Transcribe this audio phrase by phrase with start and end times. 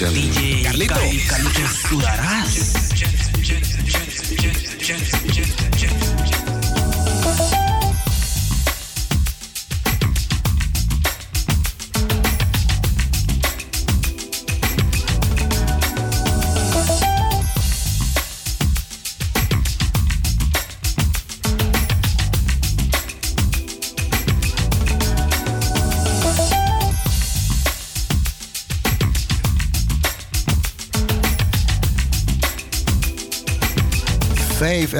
[0.00, 0.29] Ladies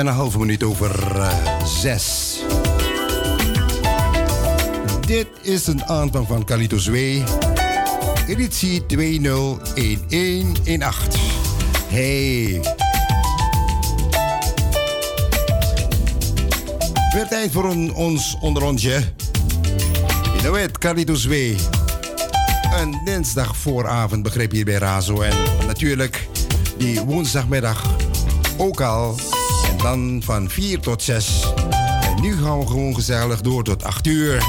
[0.01, 2.39] en een halve minuut over eh, zes.
[5.07, 7.23] Dit is een aanvang van Calito Zwee.
[8.27, 10.57] Editie 201118.
[11.89, 12.61] Hey.
[17.13, 19.03] Weer tijd voor een, ons onderrondje.
[20.43, 21.57] Je it, Calito Zwee.
[22.79, 25.21] Een dinsdag vooravond begreep hier bij Razo.
[25.21, 25.37] En
[25.67, 26.29] natuurlijk
[26.79, 27.97] die woensdagmiddag
[28.57, 29.30] ook al.
[29.81, 31.53] En dan van 4 tot 6.
[32.01, 34.43] En nu gaan we gewoon gezellig door tot 8 uur.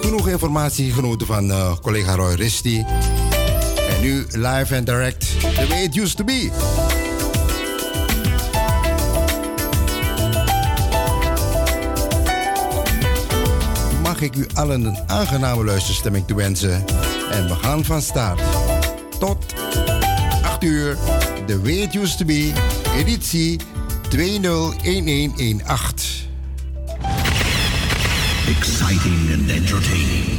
[0.00, 2.84] Genoeg informatie genoten van eh, collega Roy Risti.
[3.88, 6.50] En nu live and direct, the way it used to be.
[14.20, 16.84] Ik u allen een aangename luisterstemming toewensen.
[17.30, 18.40] En we gaan van start.
[19.18, 19.54] Tot
[20.42, 20.96] 8 uur.
[21.46, 22.52] The Way It Used To Be,
[22.96, 23.60] editie
[24.08, 25.62] 201118.
[28.48, 30.38] Exciting and entertaining.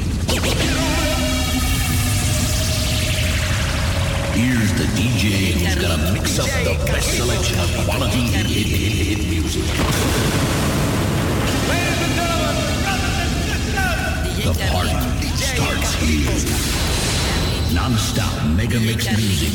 [4.33, 10.68] Here's the DJ who's gonna mix up the best selection of quality hit, hit music.
[14.49, 16.25] The party starts here.
[17.71, 19.53] Non-stop mega mix music.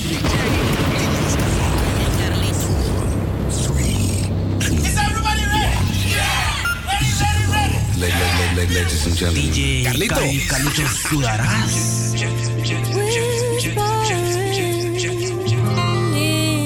[8.57, 9.53] Ladies and gentlemen.
[9.53, 10.21] DJ Carlito.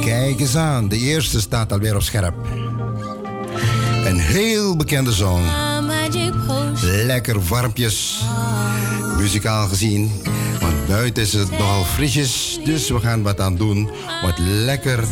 [0.00, 2.34] Kijk eens aan, de eerste staat alweer op scherp.
[4.04, 5.68] Een heel bekende song.
[6.82, 8.25] Lekker warmpjes.
[9.16, 10.12] Muzikaal gezien.
[10.60, 12.60] Want buiten is het nogal frisjes.
[12.64, 13.90] Dus we gaan wat aan doen.
[14.22, 15.04] om het lekker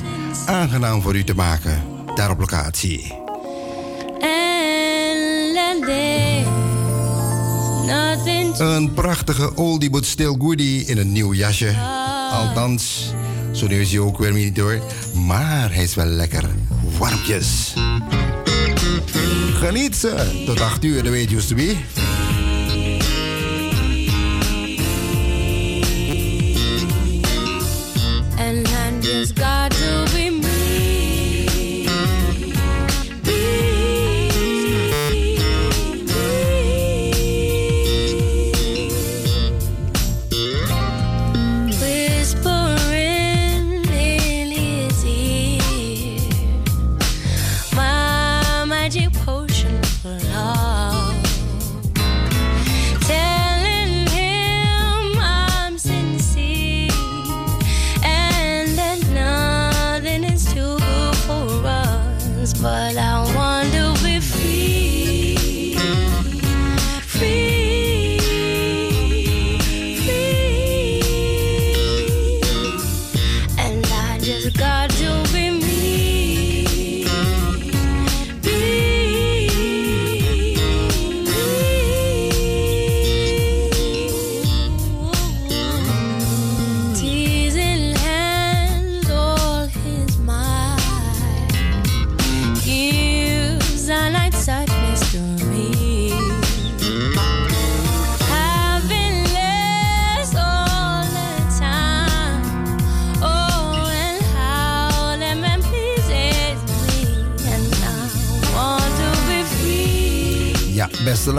[0.46, 1.82] aangenaam voor u te maken.
[2.14, 3.14] Daar op locatie.
[8.58, 11.76] Een prachtige oldie but still goodie in een nieuw jasje.
[12.30, 13.12] Althans,
[13.52, 14.80] zo nu is hij ook weer niet hoor.
[15.26, 16.44] Maar hij is wel lekker.
[16.98, 17.74] Warmpjes.
[19.74, 20.44] Ze.
[20.46, 22.06] Tot 8 uur, de weet used to.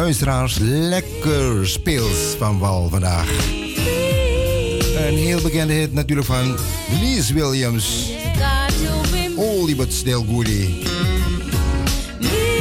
[0.07, 3.29] Luisteraars, lekker speels van Wal vandaag.
[4.95, 6.57] Een heel bekende hit natuurlijk van
[7.01, 8.11] Liz Williams.
[9.35, 10.23] Oldie but still.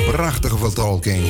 [0.06, 1.24] Prachtige vertolking.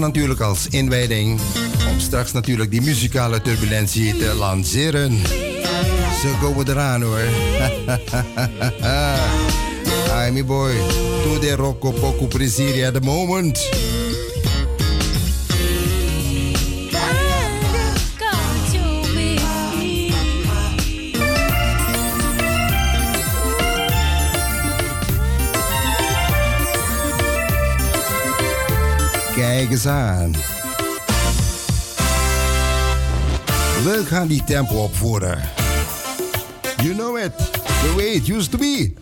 [0.00, 1.40] Natuurlijk als inwijding
[1.90, 5.18] om straks natuurlijk die muzikale turbulentie te lanceren.
[6.22, 7.20] Zo komen eraan hoor.
[10.14, 10.72] Hi me boy,
[11.22, 13.68] to the rocco poco presiri at the moment.
[33.84, 35.38] We gaan die tempo opvoeren.
[36.82, 38.94] You know it, the way it used to be.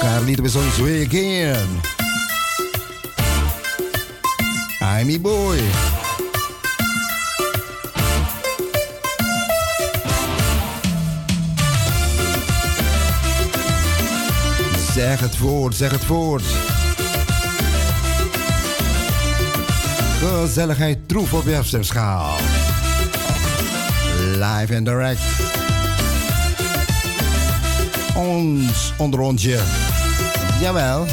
[0.00, 1.66] Carlito Beson's way again.
[4.80, 5.58] I'm me boy.
[14.94, 16.69] Zeg het voort, zeg het voort.
[20.20, 22.36] Gezelligheid troef op Websterschaal.
[24.18, 25.20] Live en direct.
[28.14, 29.58] Ons onder onsje.
[30.60, 31.06] Jawel.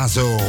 [0.00, 0.39] Aso.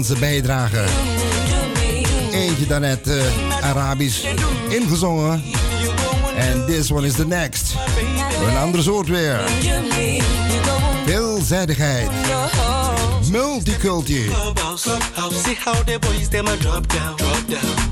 [0.00, 0.84] Afrikaanse bijdrage.
[2.32, 3.22] Eentje daarnet uh,
[3.62, 4.24] Arabisch
[4.68, 5.42] ingezongen.
[6.36, 7.74] En this one is the next.
[8.48, 9.40] Een andere soort weer.
[11.10, 12.10] Veelzijdigheid.
[13.30, 14.30] Multiculti.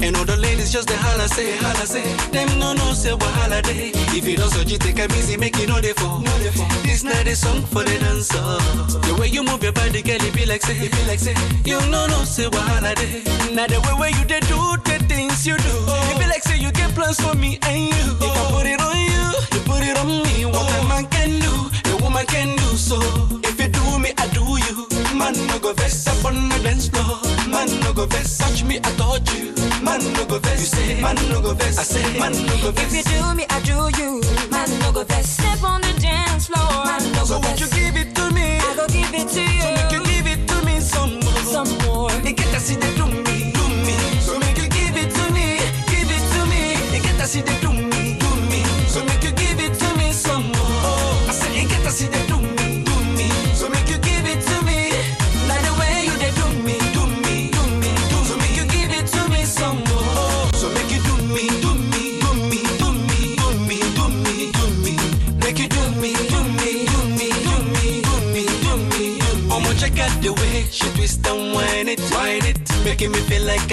[0.01, 2.03] And all the ladies just the holla say, holla say.
[2.31, 3.91] Them no no say what holiday.
[4.17, 6.23] If you don't so you take a busy, make it no they fall.
[6.85, 8.39] This not a song for the dancer.
[9.07, 11.35] The way you move your body, girl, it be like say, it be like say.
[11.65, 13.25] You no no say what holiday.
[13.53, 15.75] Now the way where you they do the things you do.
[16.11, 18.18] It be like say you get plans for me and you.
[25.49, 27.19] No go vex up on the dance floor.
[27.49, 29.53] Man no go vex, touch me, I touch you.
[29.83, 31.01] Man no go vex, you say.
[31.01, 32.19] Man no go vex, I say.
[32.19, 32.93] Man no go vex.
[32.95, 34.21] If you do me, I do you.
[34.51, 35.29] Man no go vex.
[35.31, 36.85] Step on the dance floor.
[36.85, 37.61] Man no go So go won't vex.
[37.61, 38.59] you give it to me?
[38.59, 39.63] I go give it to you.
[39.63, 41.45] So make you give it to me some more.
[41.55, 42.11] Some more.
[42.27, 43.97] You get to see the do me, do me.
[44.21, 45.59] So make you give it to me,
[45.93, 46.63] give it to me.
[46.97, 47.68] You get to see the do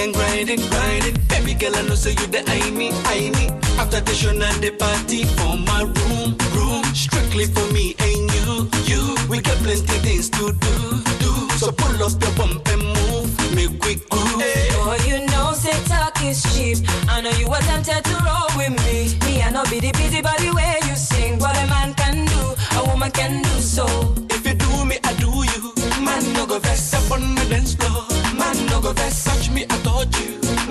[0.08, 1.18] me feel like I'm grinding, grinding.
[1.28, 3.52] Baby girl, I know say you the I need, I need.
[3.80, 8.70] After the show and the party for my room, room, strictly for me and you,
[8.86, 9.16] you.
[9.30, 10.76] We got plenty things to do,
[11.20, 11.50] do.
[11.58, 14.44] So pull up your bump and move, make we groove.
[14.86, 16.86] Boy, you know, say talk is cheap.
[17.10, 19.18] I know you were tempted to roll with me.
[19.26, 21.40] Me, I know be the busy body where you sing.
[21.40, 23.86] What a man can do, a woman can do so.
[24.30, 25.74] If you do me, I do you.
[26.04, 28.06] Man, no go vex up on the dance floor.
[28.38, 29.85] Man, no go vex, touch me, I.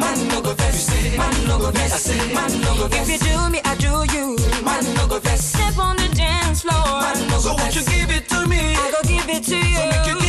[0.04, 3.08] Man, no go vex, say, man, no go vex, I say, man, no go vex.
[3.08, 4.37] If you do me, I do you.
[4.62, 5.40] Man, no go vex.
[5.44, 7.00] Step on the dance floor.
[7.00, 8.76] Man, no go won't you give it to me?
[8.76, 9.76] I go give it to you.
[9.76, 10.24] So make you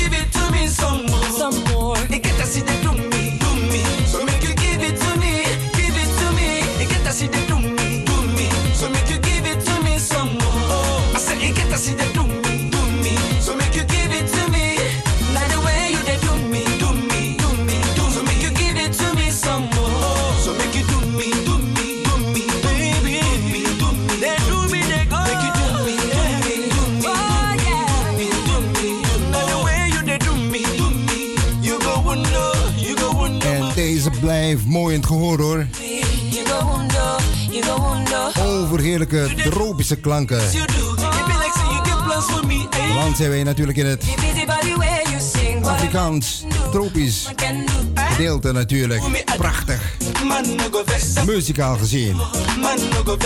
[42.22, 42.96] for me, eh?
[42.96, 44.04] Want zijn wij natuurlijk in het
[45.62, 47.28] Afrikaans, tropisch
[47.96, 49.02] gedeelte natuurlijk.
[49.38, 49.98] Prachtig,
[51.26, 52.16] muzikaal gezien.
[52.62, 53.18] man no go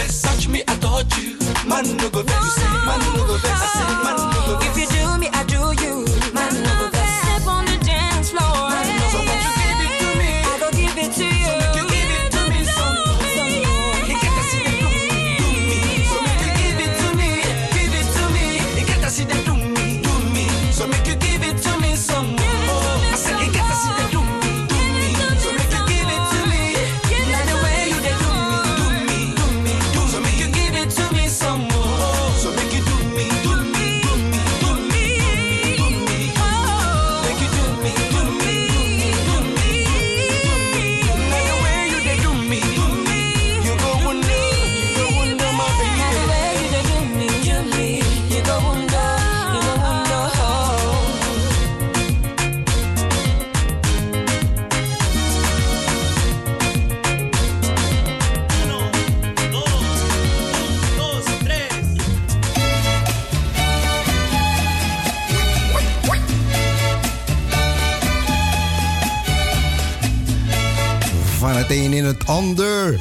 [71.70, 73.00] het een in het ander.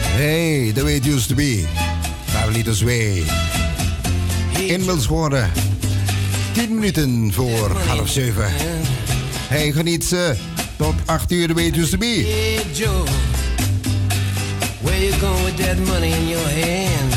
[0.00, 1.64] Hey, the way it used to be.
[2.32, 3.22] Carlitos Way.
[4.58, 5.50] Inmiddels geworden.
[6.52, 8.52] 10 minuten voor half zeven.
[9.48, 10.34] Hey, geniet ze.
[10.76, 12.06] Tot 8 uur, the way it used to be.
[12.06, 13.04] Hey Joe,
[14.80, 17.14] where you going with that money in your hand?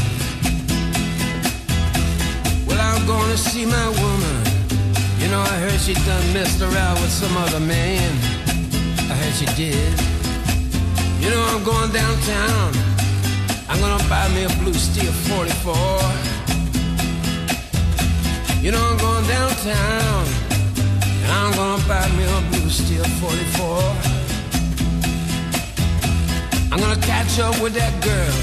[2.68, 4.44] Well, I'm going to see my woman.
[5.18, 8.29] You know, I heard she done messed around with some other man.
[9.40, 9.96] She did.
[11.22, 12.74] You know, I'm going downtown.
[13.70, 15.76] I'm gonna buy me a blue steel 44.
[18.62, 20.26] You know I'm going downtown,
[21.24, 23.80] and I'm gonna buy me a blue steel 44.
[26.74, 28.36] I'm gonna catch up with that girl.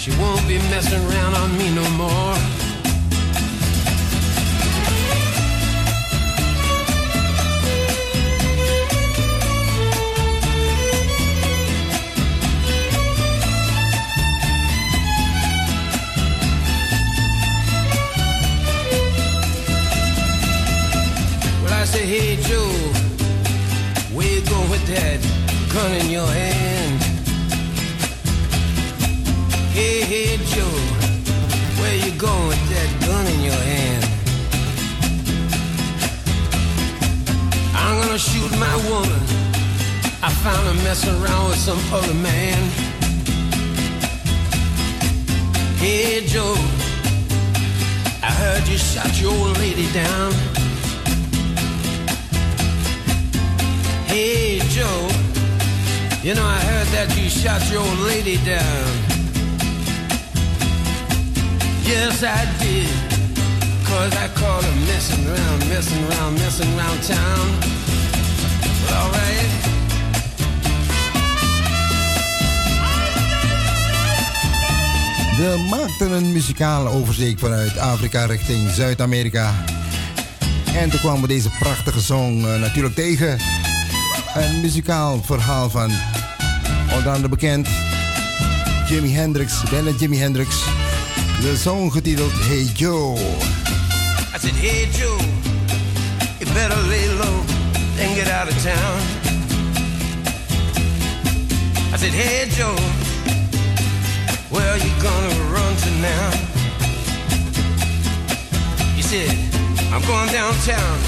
[0.00, 2.59] She won't be messing around on me no more.
[77.10, 79.54] Oversteek vanuit Afrika richting Zuid-Amerika.
[80.74, 83.38] En toen kwamen we deze prachtige song eh, natuurlijk tegen.
[84.34, 85.90] Een muzikaal verhaal van
[86.94, 87.68] onder andere bekend
[88.88, 90.56] Jimi Hendrix, bijna Jimi Hendrix.
[91.40, 93.18] De song getiteld Hey Joe.
[93.18, 95.18] I said, hey Joe,
[96.38, 97.40] you better lay low
[98.00, 99.00] and get out of town.
[101.94, 102.74] I said, hey Joe,
[104.48, 106.49] where you gonna run to now?
[109.10, 109.28] Said,
[109.92, 110.98] I'm going downtown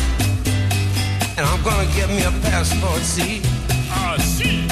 [1.38, 3.40] and I'm gonna get me a passport, see?
[3.90, 4.66] Ah, see.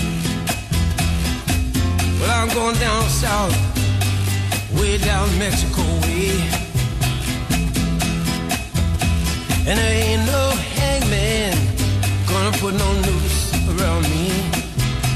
[2.18, 3.54] Well, I'm going down south,
[4.74, 6.42] way down Mexico way.
[9.64, 11.54] And there ain't no hangman
[12.26, 14.32] gonna put no noose around me.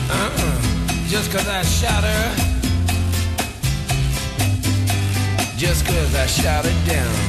[0.09, 0.61] Uh-uh.
[1.09, 2.27] Just cause I shot her.
[5.57, 7.24] Just cause I shot her down.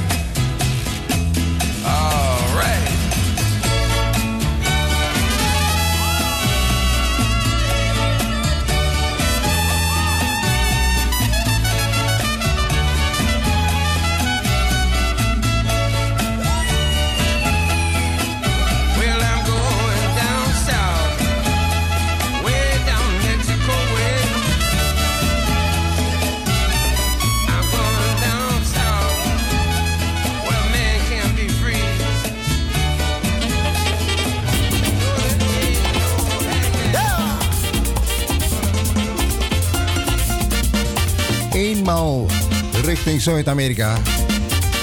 [43.05, 43.97] Richting Zuid-Amerika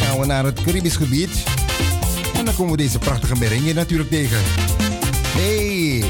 [0.00, 1.30] gaan we naar het Caribisch gebied.
[2.34, 4.38] En dan komen we deze prachtige merengue natuurlijk tegen.
[5.36, 6.04] Hey,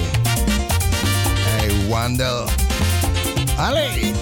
[1.39, 2.49] hey Wandel.
[3.57, 4.22] Allee.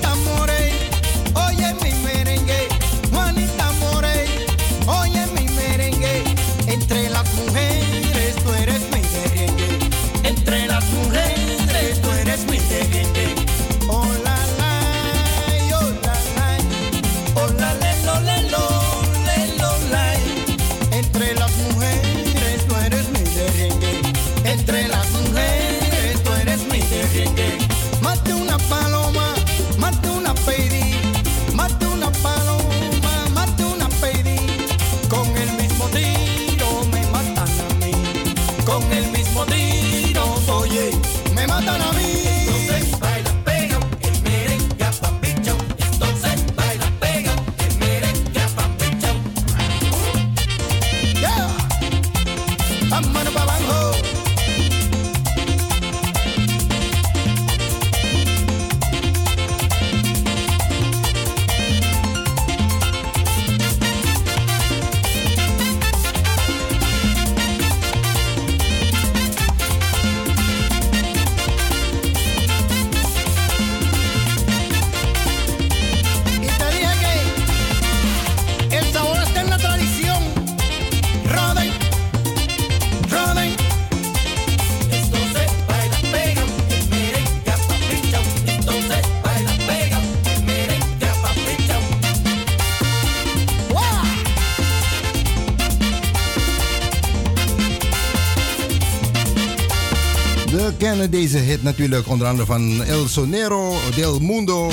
[101.09, 104.71] deze hit natuurlijk onder andere van El Sonero, Del Mundo,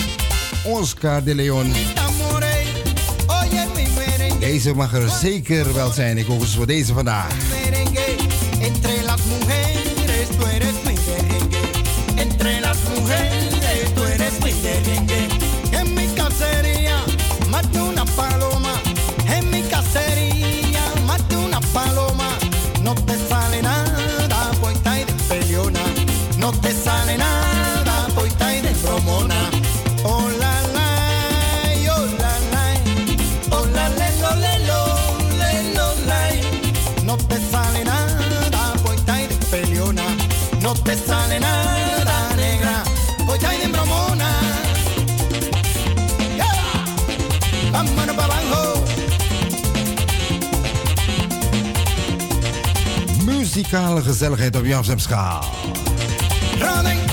[0.64, 1.72] Oscar de Leon.
[4.40, 6.18] Deze mag er zeker wel zijn.
[6.18, 7.57] Ik hoop eens voor deze vandaag.
[54.18, 54.66] gezelligheid op
[56.60, 57.07] Running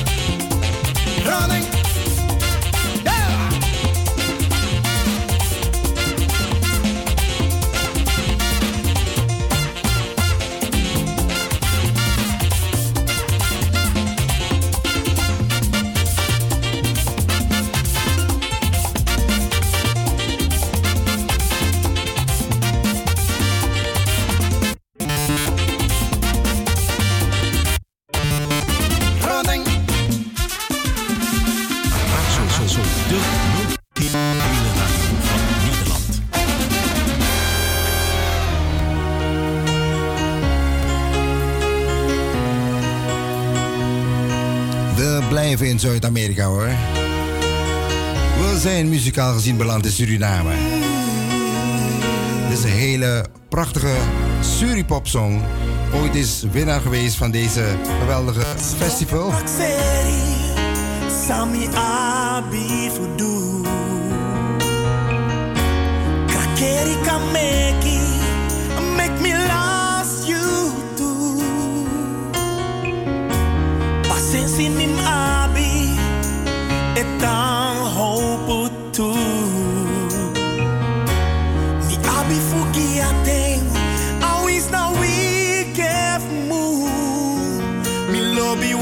[49.23, 50.55] gezien beland in Suriname.
[52.49, 53.97] Dit is een hele prachtige
[54.41, 55.43] Suripop-song.
[55.93, 58.45] Ooit is winnaar geweest van deze geweldige
[58.79, 59.33] festival.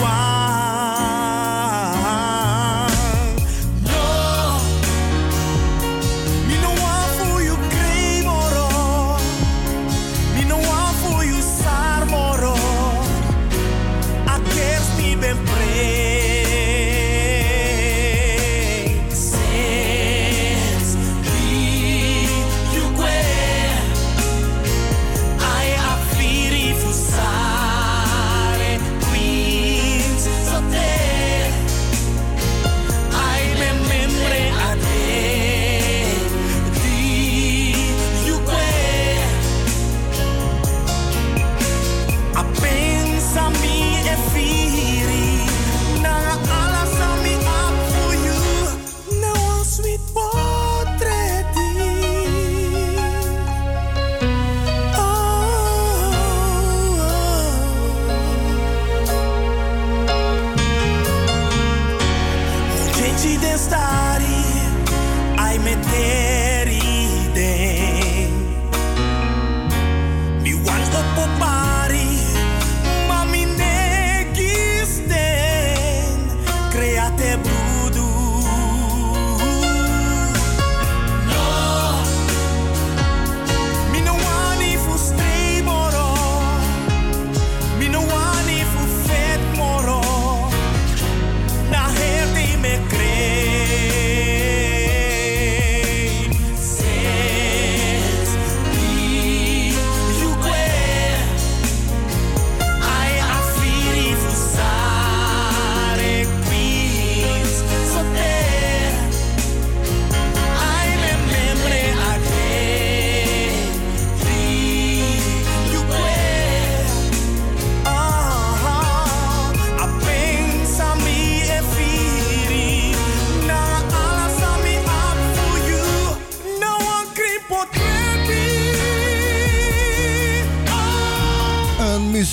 [0.02, 0.31] why.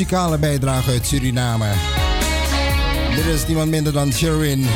[0.09, 1.67] muzikale bijdrage uit Suriname.
[3.15, 4.67] Dit is niemand minder dan Sherwin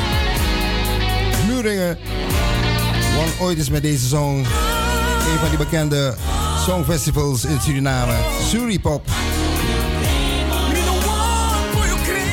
[1.46, 1.98] Muringen.
[3.14, 4.38] Won ooit eens met deze song.
[4.38, 6.14] Een van die bekende
[6.66, 8.12] songfestivals in Suriname.
[8.48, 9.06] Suripop.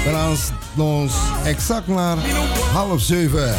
[0.03, 0.37] We gaan
[0.85, 2.17] ons exact naar
[2.73, 3.53] half zeven.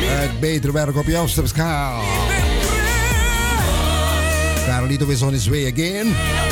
[0.00, 2.02] Het betere werk op jouw schaal.
[4.66, 6.47] Carolito is on his way again.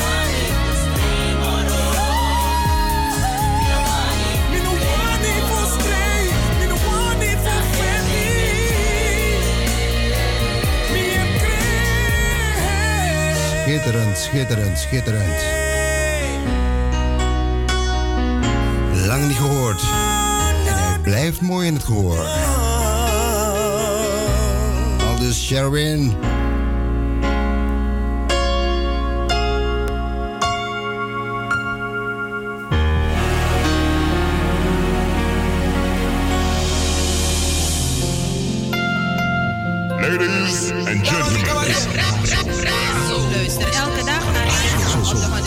[13.77, 15.41] Schitterend, schitterend, schitterend.
[19.05, 19.81] Lang niet gehoord.
[20.67, 22.25] En hij blijft mooi in het gehoor.
[25.07, 26.15] Aldus Sherwin.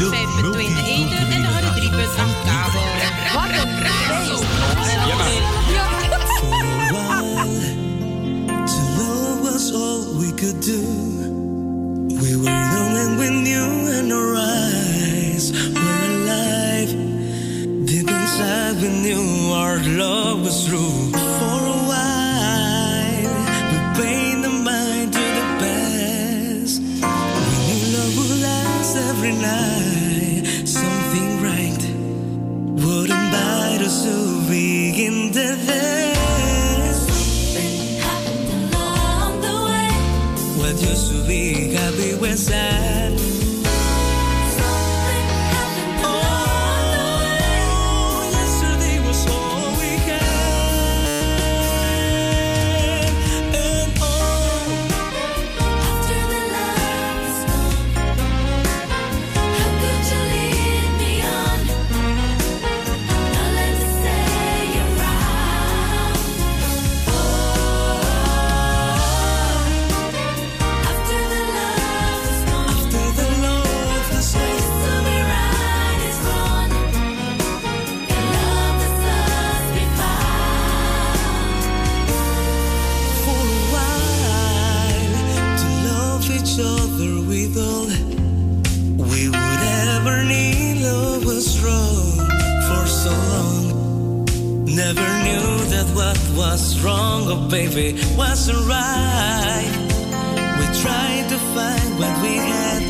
[0.00, 2.80] Van de 5.2 in de eten en de 103.8 kabel.
[3.34, 4.44] Wat een feest!
[8.66, 10.80] To love was all we could do.
[12.20, 16.94] We were young and we knew, and our eyes were alive.
[17.84, 21.09] Deep inside, we knew our love was true.
[30.66, 31.82] something right
[32.84, 36.96] wouldn't bite us so big in the head.
[40.58, 42.89] What to be happy when sad.
[97.30, 99.72] Oh baby, wasn't right.
[100.58, 102.82] We tried to find what we had.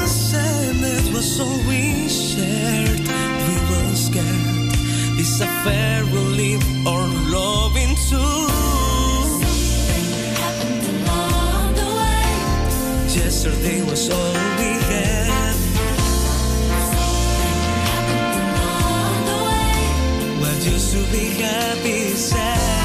[0.00, 3.00] The sadness was all we shared.
[3.46, 4.70] We were scared.
[5.16, 8.22] This affair will leave our love into.
[13.18, 14.75] Yesterday was all we
[20.96, 22.75] to be happy sad.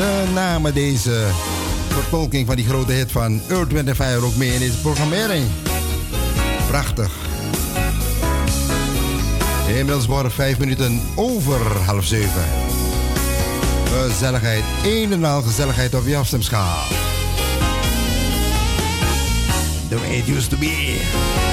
[0.00, 1.26] We namen deze
[1.88, 5.46] vertolking van die grote hit van Earth, Wind Fire ook mee in deze programmering.
[6.66, 7.12] Prachtig.
[9.68, 12.44] Inmiddels worden vijf minuten over half zeven.
[13.84, 16.86] Gezelligheid, een en al gezelligheid op je afstemschaal.
[19.88, 21.49] The way it used to be.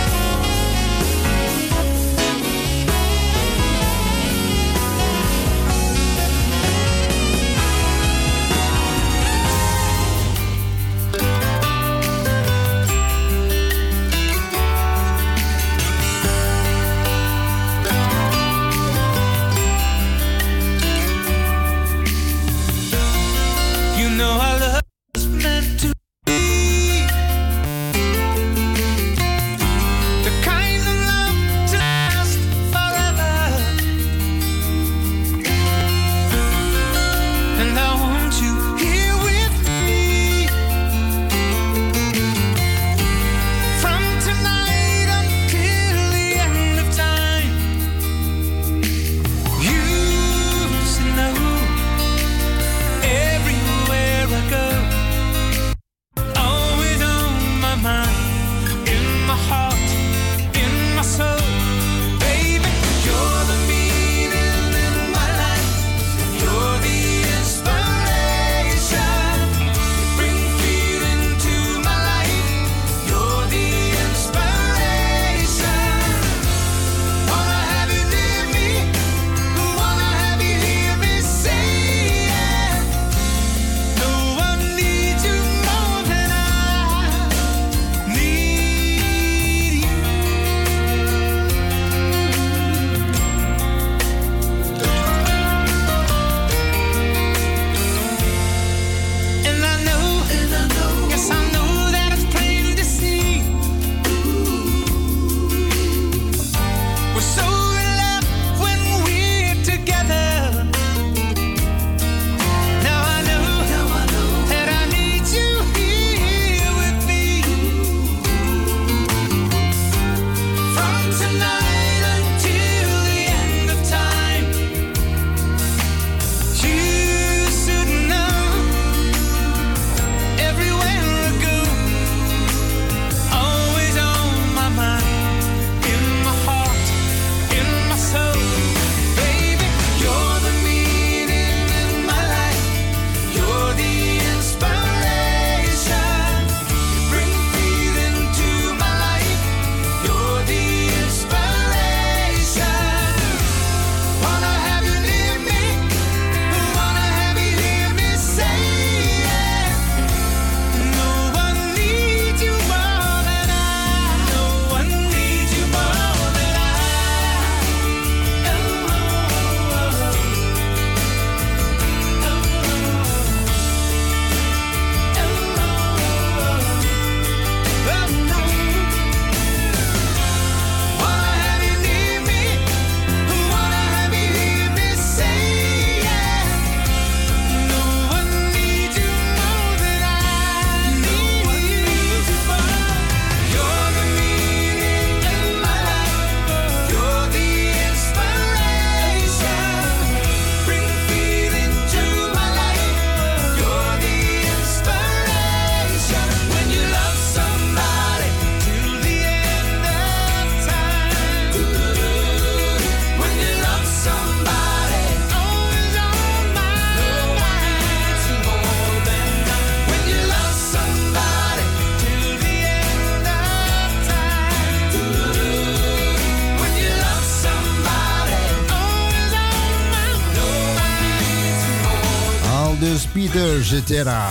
[233.78, 234.28] Cetera.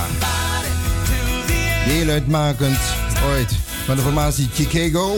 [1.87, 2.79] Deel uitmakend
[3.25, 3.51] ooit
[3.85, 5.15] van de formatie Chicago.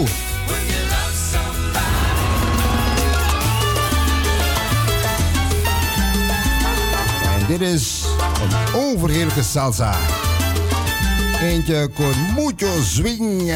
[7.39, 8.05] En dit is
[8.43, 9.97] een overheerlijke salsa.
[11.43, 13.51] Eentje con mucho swing.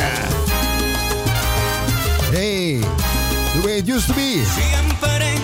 [2.30, 2.80] Hey,
[3.52, 4.42] the way it used to be.
[4.54, 5.34] Siempre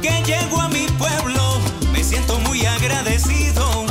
[0.00, 1.60] que llego a mi pueblo,
[1.92, 3.89] me siento muy agradecido.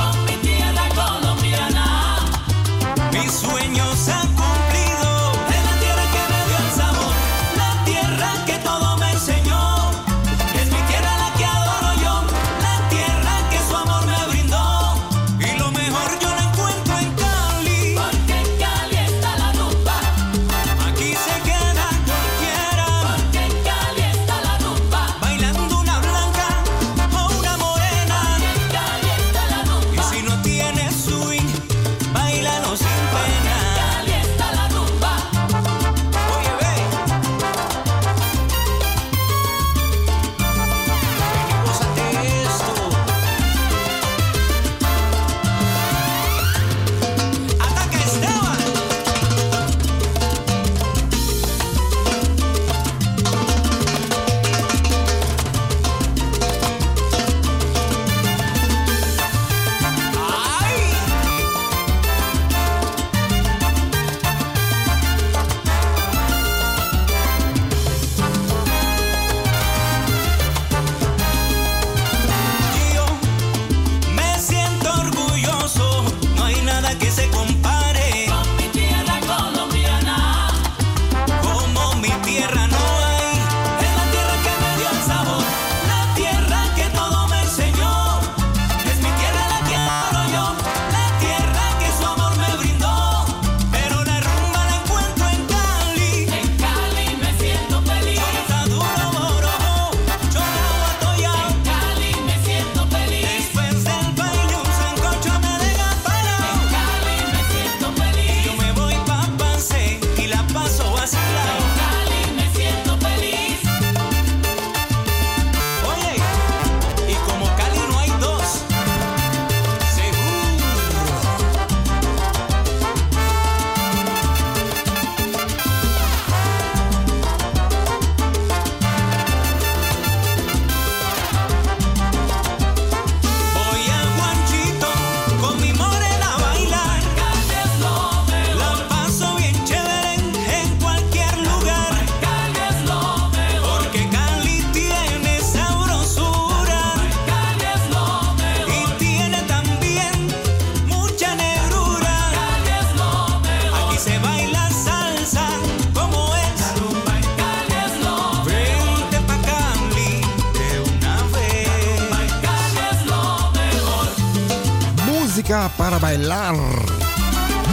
[165.79, 166.55] para bailar,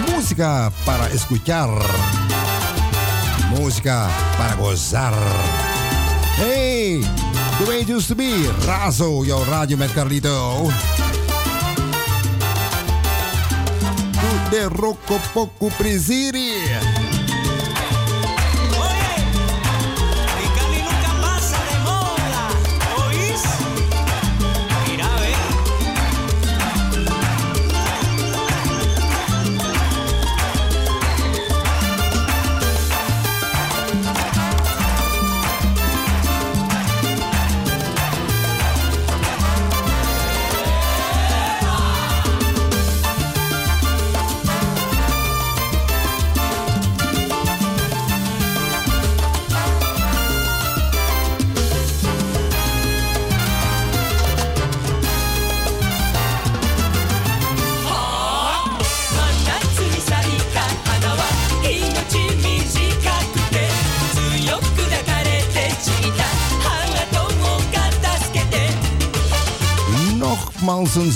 [0.09, 1.69] música para escuchar,
[3.59, 5.13] música para gozar.
[6.39, 7.01] Hey,
[7.59, 10.71] the way it used to be, Razo, jouw radio met Carlito.
[14.51, 17.06] De Rocopoco Presiri.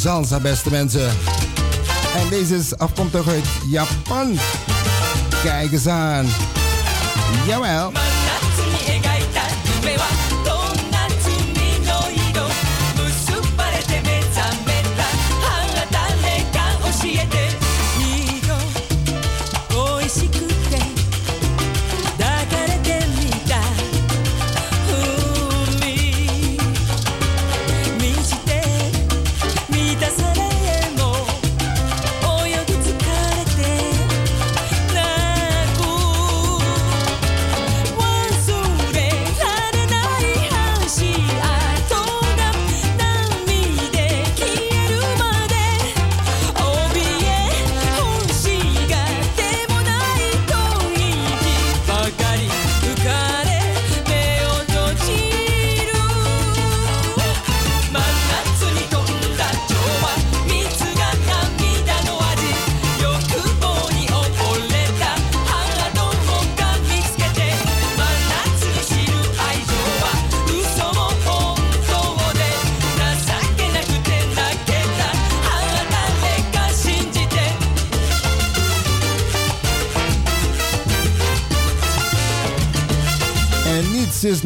[0.00, 1.08] salsa, beste mensen.
[2.16, 4.38] En deze is afkomstig uit Japan.
[5.42, 6.26] Kijk eens aan.
[7.46, 7.99] Jawel.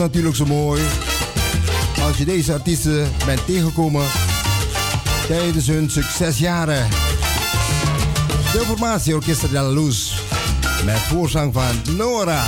[0.05, 0.83] Natuurlijk zo mooi
[2.03, 4.07] als je deze artiesten bent tegengekomen
[5.29, 6.89] tijdens hun succesjaren.
[8.53, 10.13] De formatie de la Luz
[10.85, 12.45] met voorzang van Nora.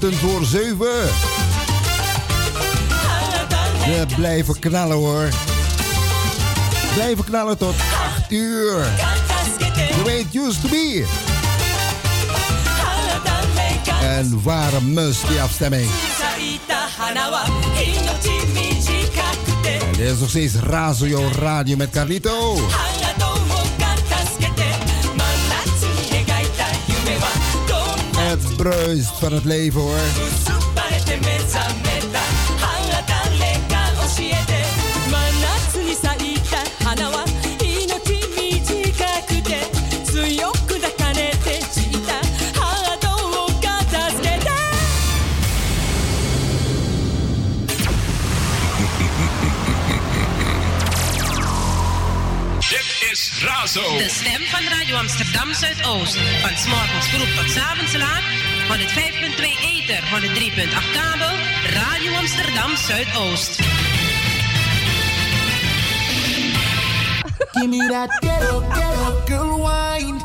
[0.00, 0.76] minuten voor 7.
[3.84, 5.28] We blijven knallen hoor.
[6.94, 7.74] Blijven knallen tot
[8.18, 8.84] 8 uur.
[9.74, 11.06] The way it to be.
[14.02, 15.90] En waarom must die afstemming.
[19.80, 22.56] En dit is nog steeds Razo Radio met Carlito.
[28.72, 29.98] vreugd van het leven hoor.
[53.76, 56.16] De stem van Radio Amsterdam Zuidoost.
[56.40, 58.35] Van s vroeg tot s laat
[58.68, 61.34] 105.2 ether, 103.8 kabel.
[61.74, 63.58] Radio Amsterdam Zuidoost.
[67.52, 70.20] Give me that ghetto, ghetto girl wine.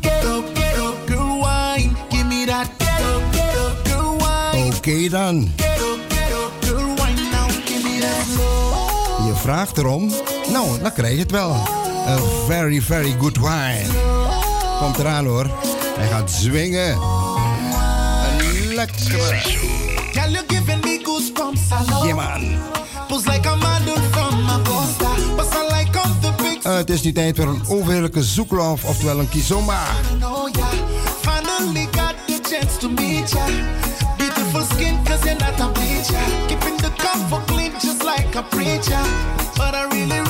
[0.00, 1.96] Ghetto, ghetto girl wine.
[2.08, 4.74] Give me that ghetto, ghetto girl wine.
[4.76, 5.52] Oké dan.
[5.56, 7.48] Ghetto, ghetto girl wine now.
[7.64, 9.26] Give me that slow.
[9.26, 10.12] Je vraagt erom.
[10.52, 11.52] Nou, dan krijg je het wel.
[12.06, 13.86] A very, very good wine.
[14.78, 15.50] Komt eraan hoor.
[15.96, 17.19] Hij gaat zwingen.
[18.80, 19.40] Een lekkere.
[20.12, 21.60] Girl, you're giving me goosebumps.
[21.90, 22.58] Love Ja man.
[23.08, 25.08] Pose like a model from Augusta.
[25.36, 28.84] But I like on the big Eh, het is nu tijd voor een overheerlijke zoeklof,
[28.84, 29.82] oftewel een kizomba.
[31.20, 33.44] Finally got the chance to meet ya.
[34.16, 36.24] Beautiful skin, cause you're not a bleacher.
[36.46, 39.02] Keeping the comfort clean just like a preacher.
[39.56, 40.29] But I really,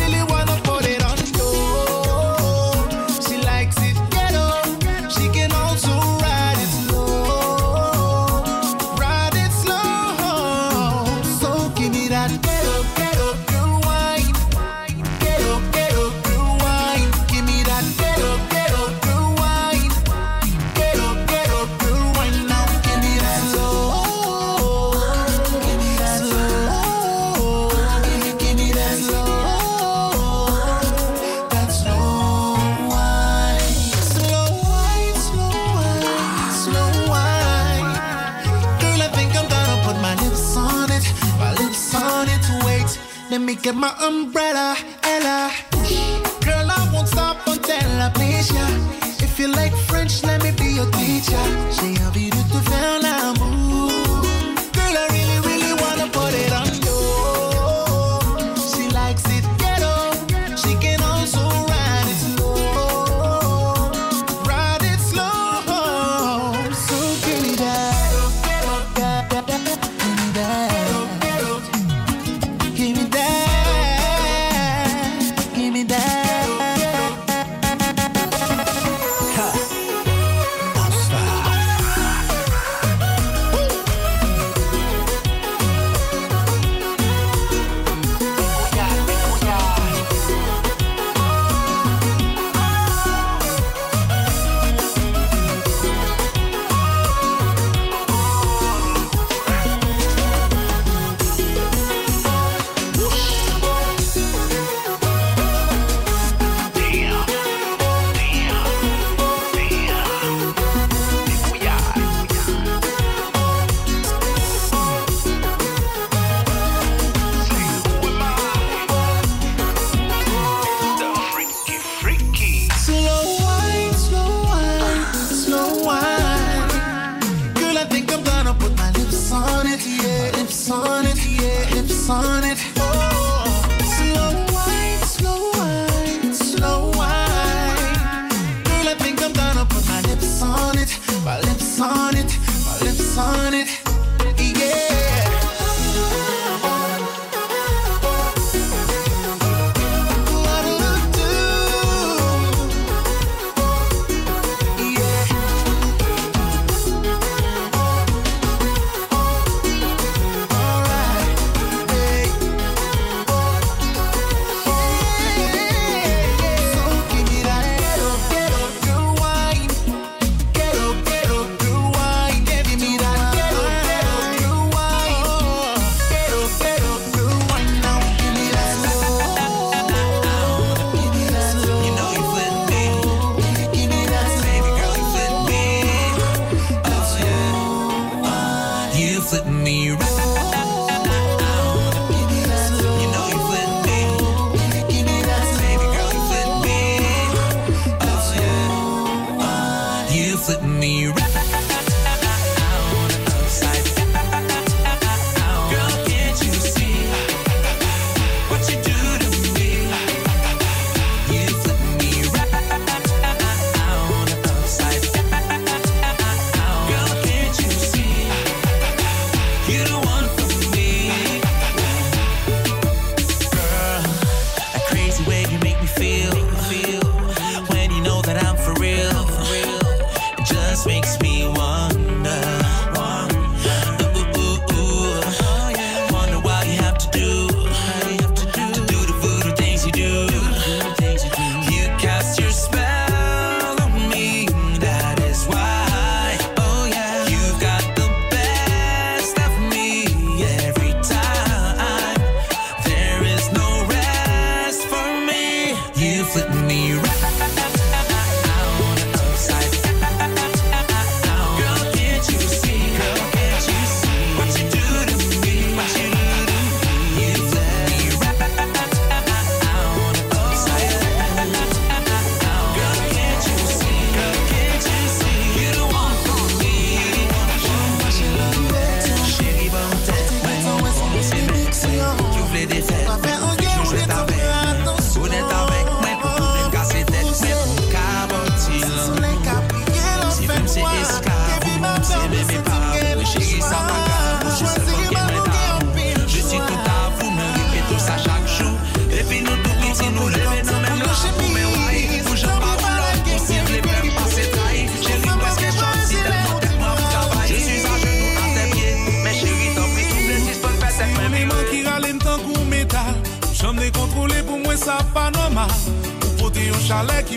[43.62, 44.76] get my umbrella,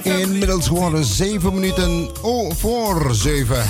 [0.04, 2.10] Inmiddels geworden 7 minuten
[2.58, 3.64] voor 7.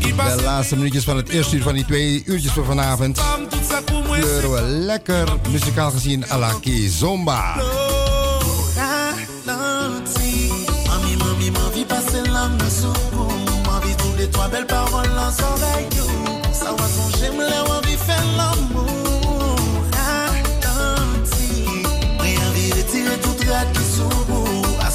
[0.00, 3.20] De laatste minuutjes van het eerste uur van die twee uurtjes voor vanavond.
[4.10, 7.54] Kleuren we lekker muzikaal gezien à la Kizomba.
[10.86, 11.50] Mami, mami,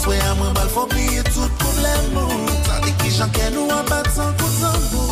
[0.08, 3.84] Fwe a mwen bal fò pliye tout problem nou Tande ki jan ken nou an
[3.92, 5.07] bat san koutan nou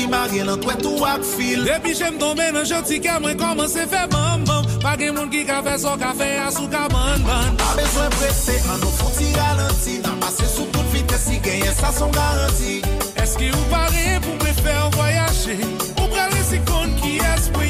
[0.00, 1.64] ki mare lan twe tou ak fil.
[1.68, 5.76] Depi jem tombe nan jotike mwen komanse fe bambam Pa gen moun ki ka fe
[5.82, 10.48] so ka fe asou ka banban A bezwen prese an nou foti ralenti Nan pase
[10.48, 12.80] sou tout vites si genye sa son garanti.
[13.20, 15.58] Eski ou pare pou me fe voyaje?
[15.98, 17.69] Ou prele si kon ki espri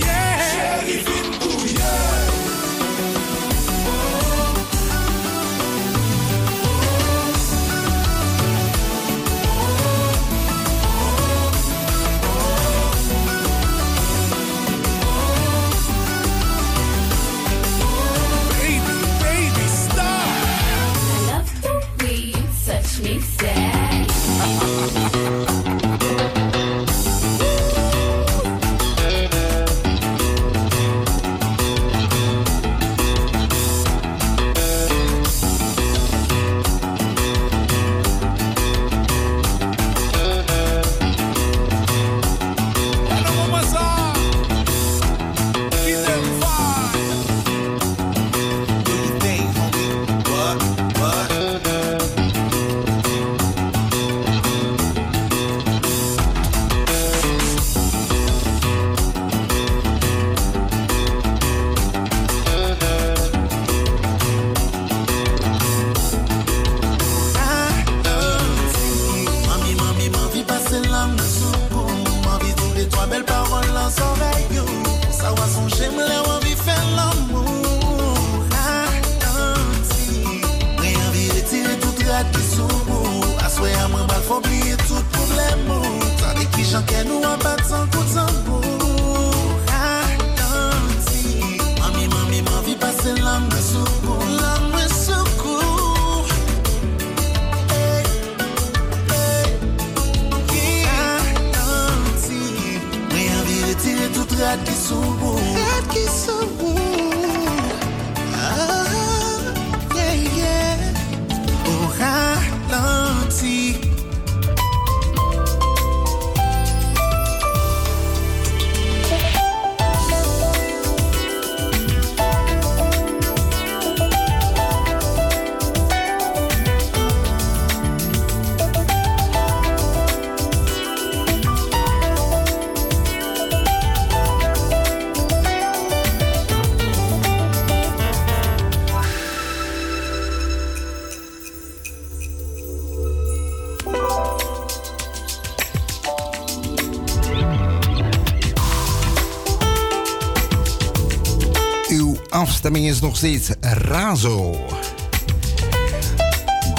[152.70, 154.66] afstemming is nog steeds Razo.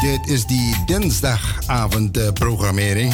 [0.01, 3.13] Dit is die dinsdagavondprogrammering.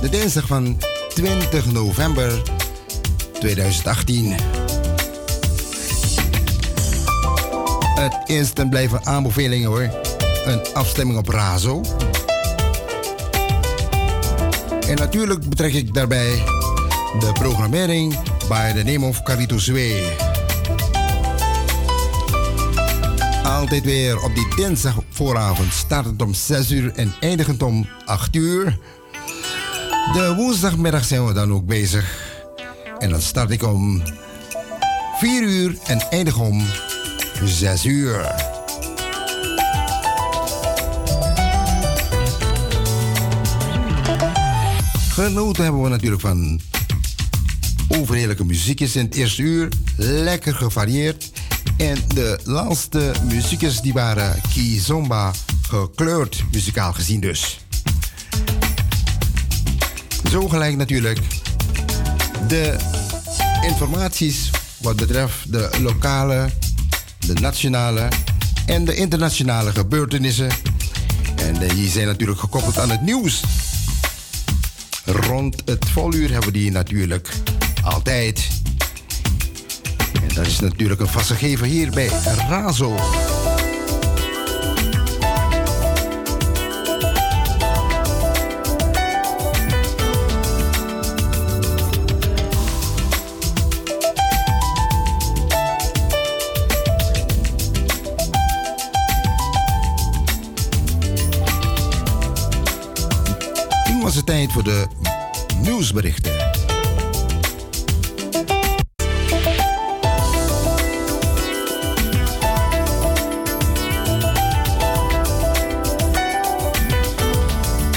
[0.00, 0.78] De dinsdag van
[1.14, 2.42] 20 november
[3.32, 4.34] 2018.
[7.94, 9.90] Het is ten blijven aanbevelingen hoor.
[10.44, 11.80] Een afstemming op Razo.
[14.88, 16.44] En natuurlijk betrek ik daarbij
[17.18, 18.18] de programmering
[18.48, 20.21] bij de name of Carlito Zwee.
[23.62, 28.78] Altijd weer op die dinsdag vooravond, startend om 6 uur en eindigend om 8 uur.
[30.12, 32.34] De woensdagmiddag zijn we dan ook bezig.
[32.98, 34.02] En dan start ik om
[35.18, 36.62] 4 uur en eindig om
[37.44, 38.34] 6 uur.
[45.08, 46.60] Genoten hebben we natuurlijk van
[47.88, 49.68] overheerlijke muziekjes in het eerste uur.
[49.96, 51.31] Lekker gevarieerd.
[51.82, 55.32] En de laatste muziekjes die waren kizomba
[55.68, 57.60] gekleurd, muzikaal gezien dus.
[60.30, 61.18] Zo gelijk natuurlijk
[62.48, 62.76] de
[63.62, 66.50] informaties wat betreft de lokale,
[67.18, 68.08] de nationale
[68.66, 70.48] en de internationale gebeurtenissen.
[71.36, 73.42] En die zijn natuurlijk gekoppeld aan het nieuws.
[75.04, 77.28] Rond het voluur hebben we die natuurlijk
[77.82, 78.51] altijd.
[80.52, 82.10] Is natuurlijk een vaste gever hier bij
[82.48, 82.94] Razo.
[103.88, 104.86] Nu was het tijd voor de
[105.62, 106.41] nieuwsberichten.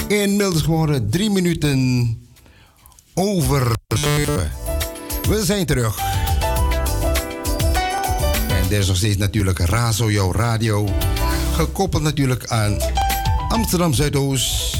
[0.08, 2.08] Inmiddels geworden drie minuten
[3.14, 3.72] over.
[5.28, 5.98] We zijn terug.
[8.48, 10.88] En er is nog steeds natuurlijk Razo, jouw radio.
[11.54, 12.76] Gekoppeld natuurlijk aan
[13.48, 14.76] Amsterdam Zuidoost.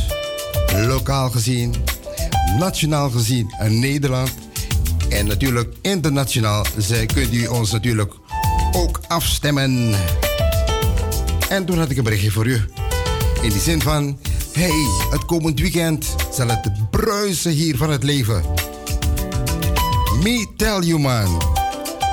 [0.86, 1.74] Lokaal gezien,
[2.58, 4.30] nationaal gezien en Nederland.
[5.08, 6.64] En natuurlijk internationaal.
[6.76, 8.12] Zij kunt u ons natuurlijk
[8.72, 9.94] ook afstemmen.
[11.48, 12.64] En toen had ik een berichtje voor u.
[13.42, 14.18] In die zin van...
[14.56, 18.42] Hey, het komend weekend zal het bruisen hier van het leven.
[20.22, 21.42] Me tell you man.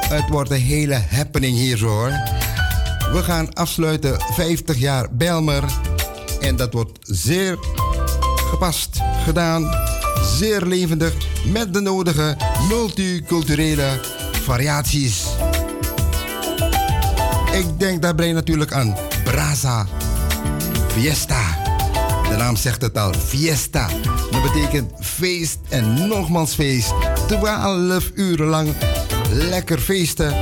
[0.08, 2.10] Het wordt een hele happening hier zo hoor.
[3.12, 5.64] We gaan afsluiten 50 jaar Belmer.
[6.42, 7.58] En dat wordt zeer
[8.50, 9.70] gepast gedaan.
[10.38, 11.14] Zeer levendig.
[11.52, 12.38] Met de nodige
[12.70, 14.00] multiculturele
[14.32, 15.26] variaties.
[17.52, 19.88] Ik denk daarbij natuurlijk aan Brasa
[20.88, 21.43] Fiesta.
[22.34, 23.90] De naam zegt het al, fiesta.
[24.32, 26.94] Dat betekent feest en nogmaals feest.
[27.28, 28.74] 12 uren lang
[29.32, 30.34] lekker feesten.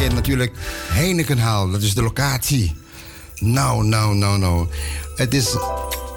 [0.00, 0.52] En natuurlijk
[0.88, 2.76] Heinekenhaal, dat is de locatie.
[3.34, 4.68] Nou, nou, nou, nou.
[5.16, 5.56] Het is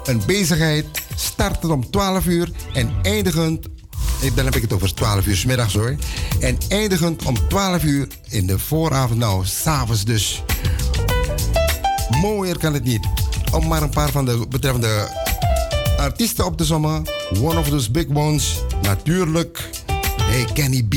[0.04, 0.86] een bezigheid,
[1.16, 3.66] startend om 12 uur en eindigend...
[4.34, 5.96] Dan heb ik het over 12 uur 's middags hoor.
[6.40, 10.42] En eindigend om 12 uur in de vooravond, nou, s'avonds dus.
[12.20, 13.27] Mooier kan het niet.
[13.52, 15.08] Om maar een paar van de betreffende
[15.96, 17.02] artiesten op te sommen.
[17.40, 19.70] One of those big ones, natuurlijk.
[20.22, 20.94] Hey, Kenny B.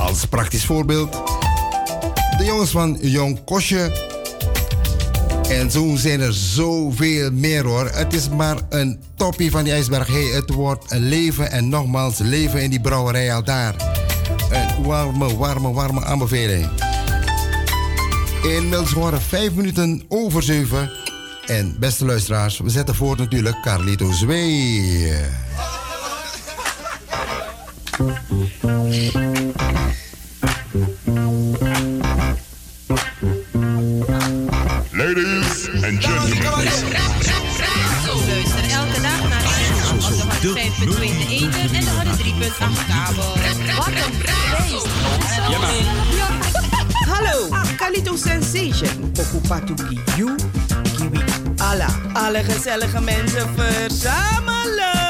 [0.00, 1.12] Als praktisch voorbeeld.
[2.38, 4.12] De jongens van Jong Kosje.
[5.48, 7.90] En zo zijn er zoveel meer hoor.
[7.92, 10.06] Het is maar een toppie van die ijsberg.
[10.06, 13.74] Hey, het wordt een leven en nogmaals leven in die brouwerij al daar.
[14.50, 16.93] Een warme, warme, warme aanbeveling.
[18.44, 20.90] Inmiddels waren vijf minuten over zeven.
[21.46, 25.12] En beste luisteraars, we zetten voort natuurlijk Carlito Zwee.
[34.92, 36.42] Ladies and gentlemen.
[38.26, 39.42] Luister elke dag naar
[40.40, 43.36] de 5 between de eten en de 3.8 kabel.
[43.76, 44.82] Wat een prijs!
[45.50, 46.53] Ja,
[47.26, 49.10] Hello, ah, sensation, Calito Sensation.
[50.16, 50.34] You,
[50.96, 51.24] Kiwi.
[51.56, 55.03] Alla, alle gezellige mensen verzamelen.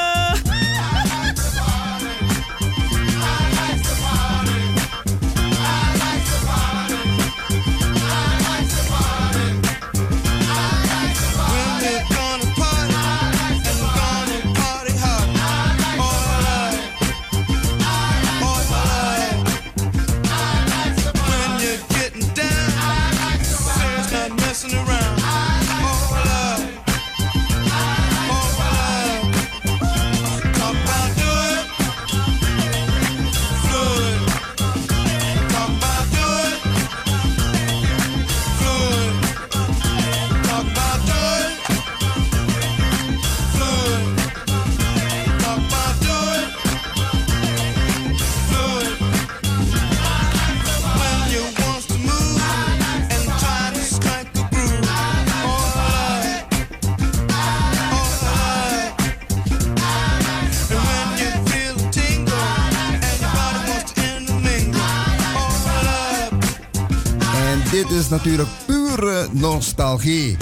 [68.15, 70.37] natuurlijk pure nostalgie.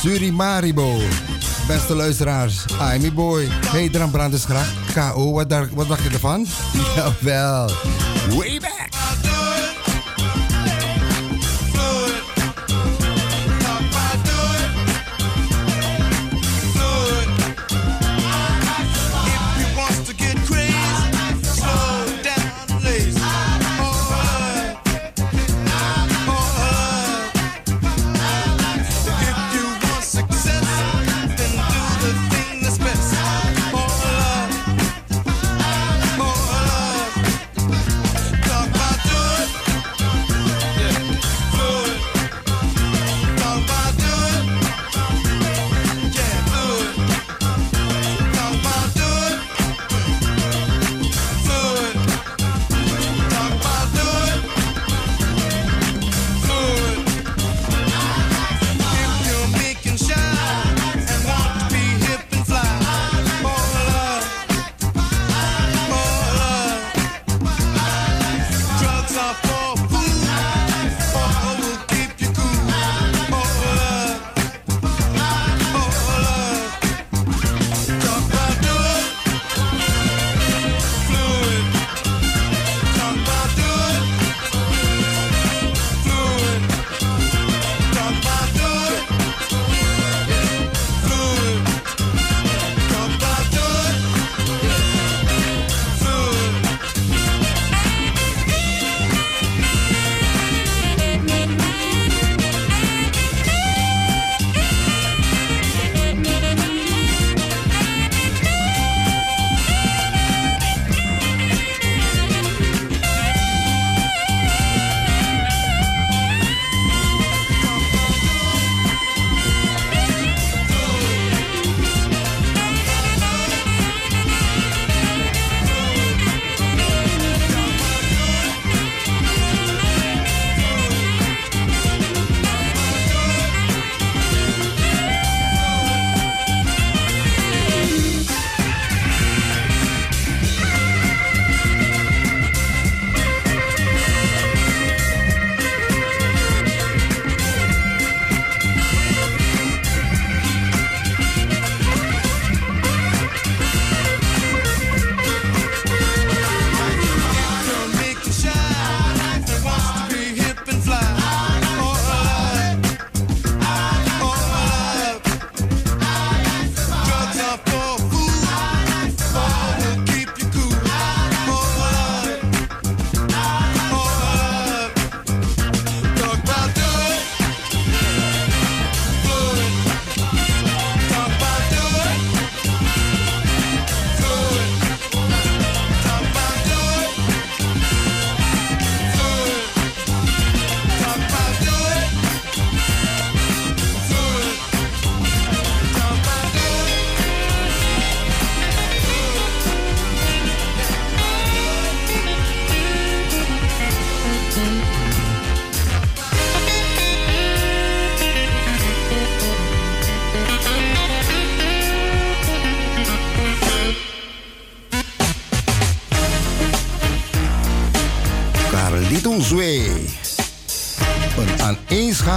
[0.00, 0.96] Surimaribo.
[1.66, 3.48] Beste luisteraars, I'm boy.
[3.66, 4.72] Hey, Dram Brandersgracht.
[4.94, 6.46] KO, wat, wat dacht je ervan?
[6.96, 8.13] Jawel.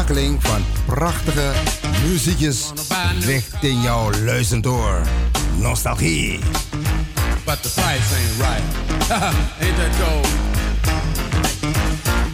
[0.07, 1.51] Aaneenschakeling van prachtige
[2.05, 2.71] muziekjes
[3.25, 5.01] richting jouw luizendoor.
[5.57, 6.39] Nostalgie.
[7.45, 8.63] But the price ain't right.
[9.61, 10.27] ain't that gold?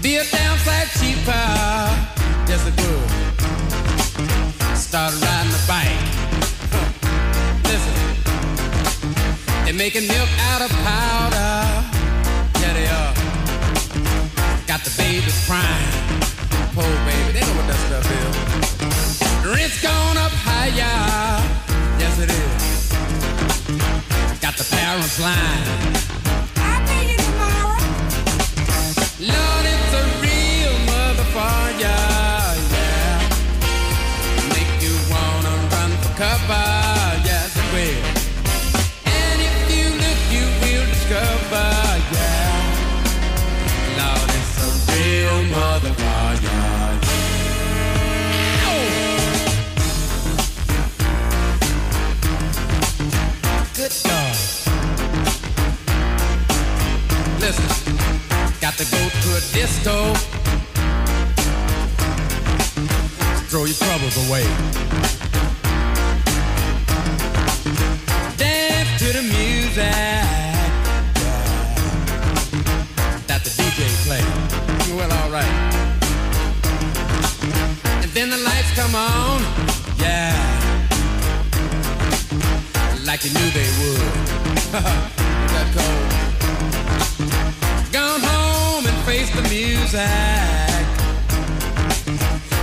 [0.01, 1.49] Be a damn sight cheaper.
[2.47, 3.09] Yes, it would.
[4.77, 6.07] Start riding the bike.
[7.69, 7.93] Listen,
[9.65, 11.63] they're making milk out of powder.
[12.59, 13.13] Yeah, they are.
[14.67, 16.13] Got the babies crying.
[16.75, 17.32] Poor baby,
[19.53, 21.39] Rent's gone up higher.
[21.99, 22.89] Yes, it is.
[24.39, 26.12] Got the parents lying.
[59.35, 60.13] A disco.
[63.49, 64.43] Throw your troubles away.
[68.37, 69.93] Dance to the music
[73.27, 74.23] that the DJ play.
[74.95, 75.53] Well, all right.
[78.03, 79.41] And then the lights come on,
[79.97, 80.33] yeah,
[83.05, 83.99] like you knew they would.
[85.53, 86.12] that cold.
[89.53, 89.99] Music.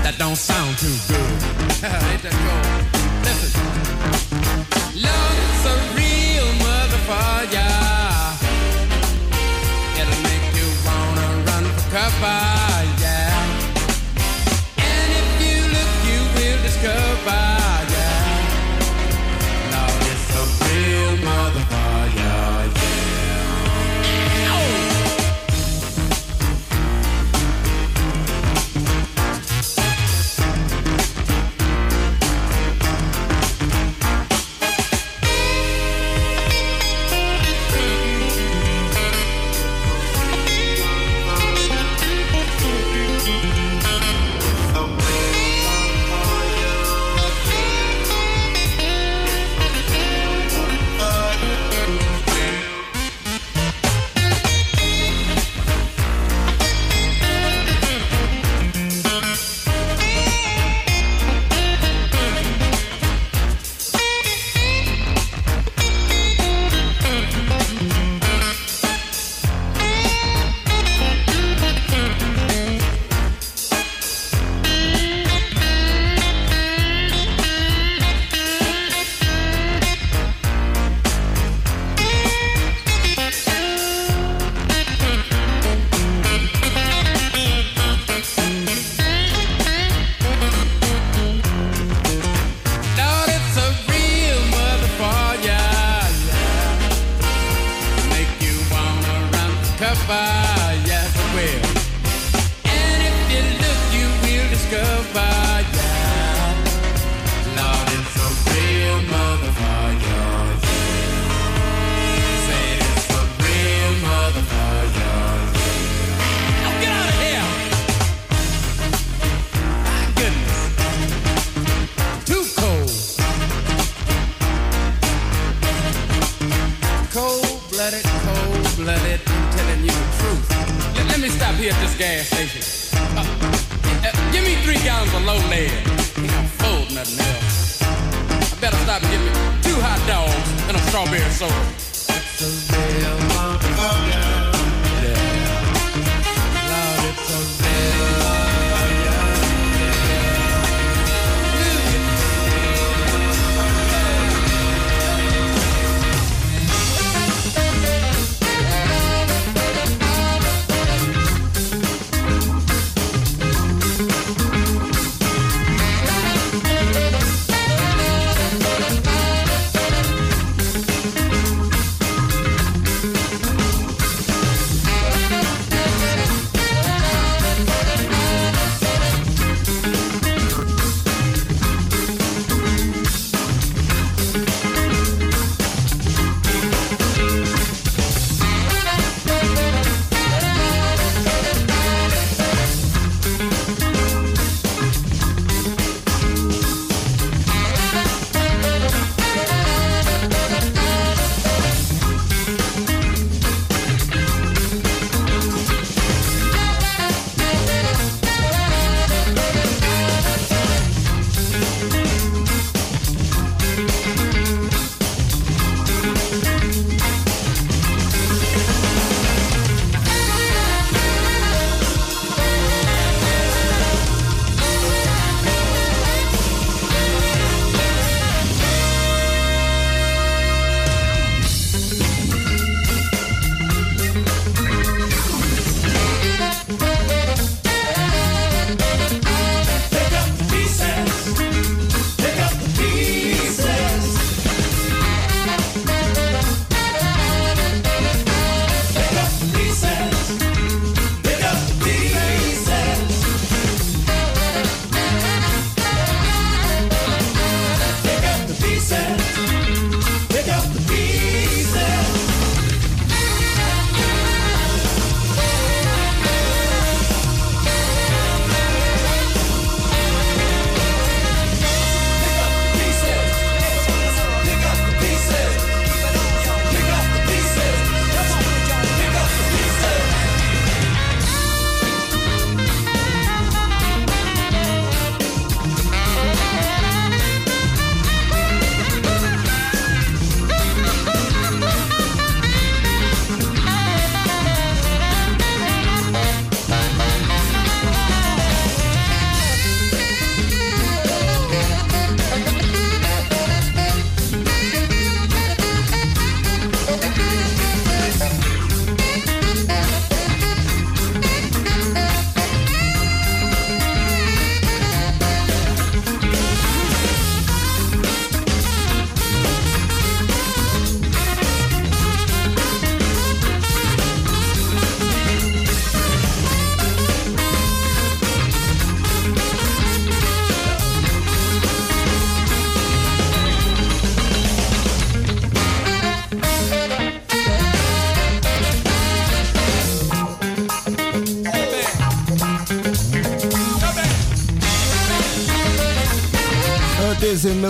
[0.03, 1.39] That don't sound too good.
[2.11, 2.67] Ain't that cold?
[3.27, 3.53] Listen.
[5.07, 7.75] Lord, it's a real motherfucker.
[10.01, 12.70] It'll make you wanna run for cover,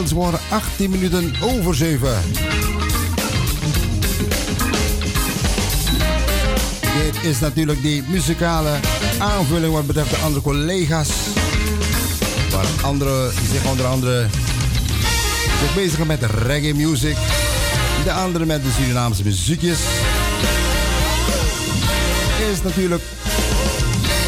[0.01, 2.23] Inmiddels waren 18 minuten over 7.
[7.03, 8.79] Dit is natuurlijk die muzikale
[9.19, 11.09] aanvulling wat betreft de andere collega's.
[12.51, 14.27] Waar anderen zich onder andere
[15.63, 17.17] zich met met reggae music.
[18.05, 19.79] De anderen met de Surinaamse muziekjes.
[22.53, 23.03] Is natuurlijk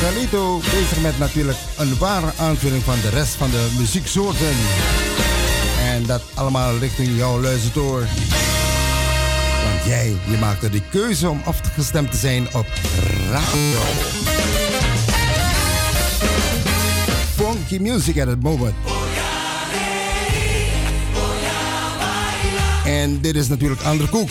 [0.01, 4.55] Carlito bezig met natuurlijk een ware aanvulling van de rest van de muzieksoorten.
[5.93, 8.01] En dat allemaal richting jouw luisterdoor,
[9.65, 12.67] Want jij, je maakte de keuze om afgestemd te zijn op
[13.31, 13.81] radio.
[17.37, 18.75] Funky music at het moment.
[22.85, 24.31] En dit is natuurlijk andere koek.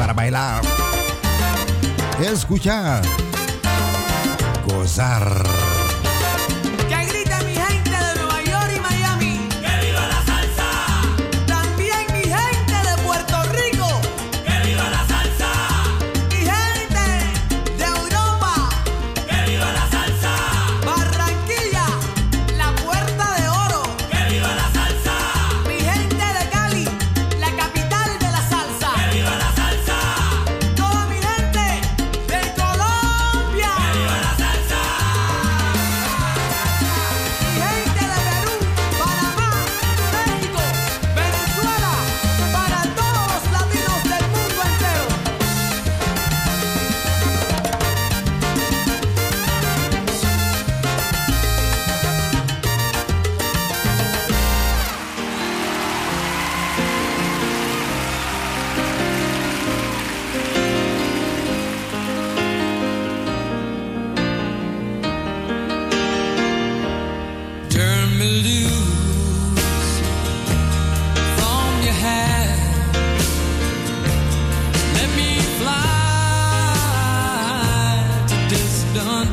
[0.00, 0.62] para bailar,
[2.22, 3.02] escuchar,
[4.66, 5.69] gozar.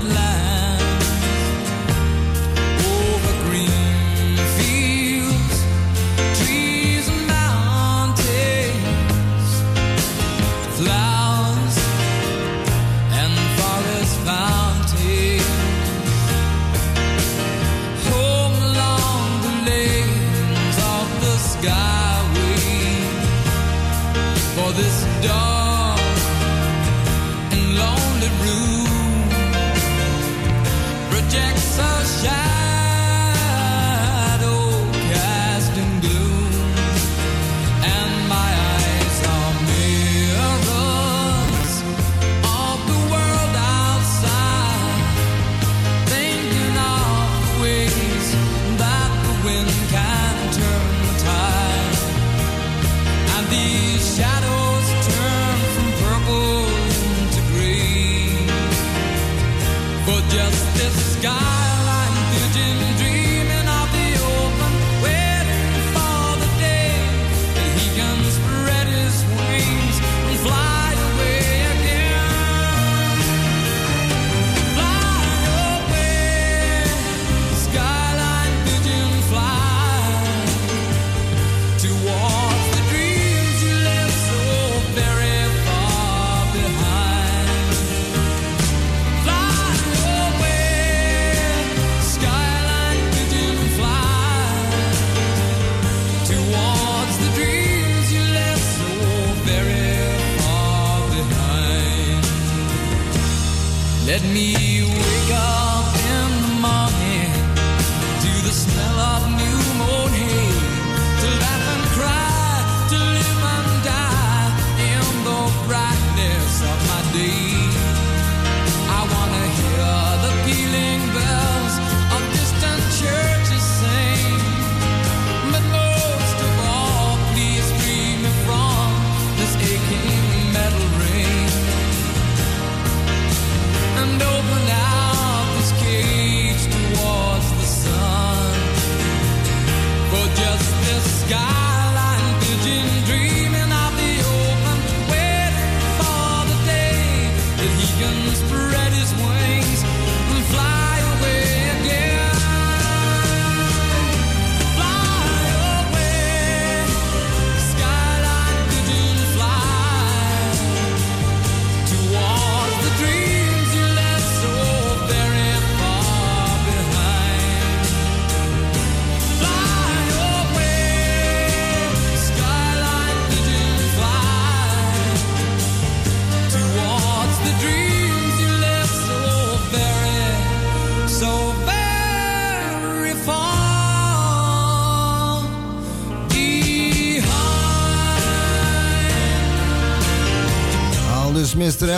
[0.03, 0.26] that.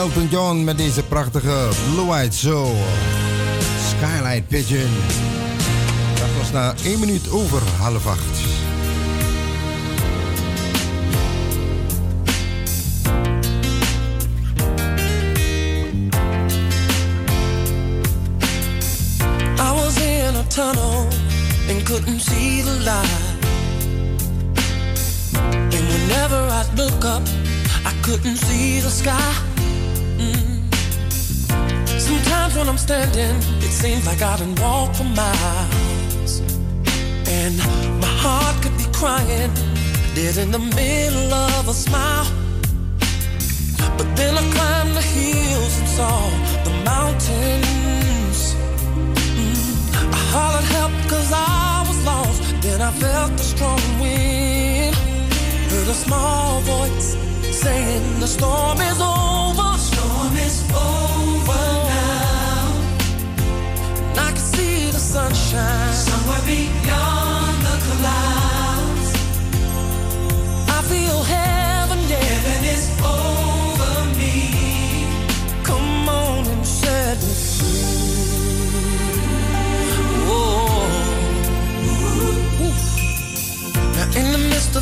[0.10, 2.76] Elton John met deze prachtige Blue Eyed Soul.
[3.90, 4.90] Skylight Pigeon.
[6.16, 8.40] Dat was na 1 minuut over half acht.
[19.58, 21.08] I was in a tunnel
[21.70, 23.38] and couldn't see the light.
[25.44, 27.28] And whenever I'd look up,
[27.86, 29.58] I couldn't see the sky.
[30.20, 32.00] Mm.
[32.00, 33.36] Sometimes when I'm standing,
[33.66, 36.42] it seems like I done walked for miles.
[37.38, 37.56] And
[38.04, 39.52] my heart could be crying,
[40.16, 42.28] dead in the middle of a smile.
[43.98, 46.18] But then I climbed the hills and saw
[46.68, 48.40] the mountains.
[49.40, 50.14] Mm.
[50.18, 52.42] I hollered help cause I was lost.
[52.62, 54.96] Then I felt the strong wind.
[55.72, 57.16] Heard a small voice
[57.64, 59.39] saying the storm is over.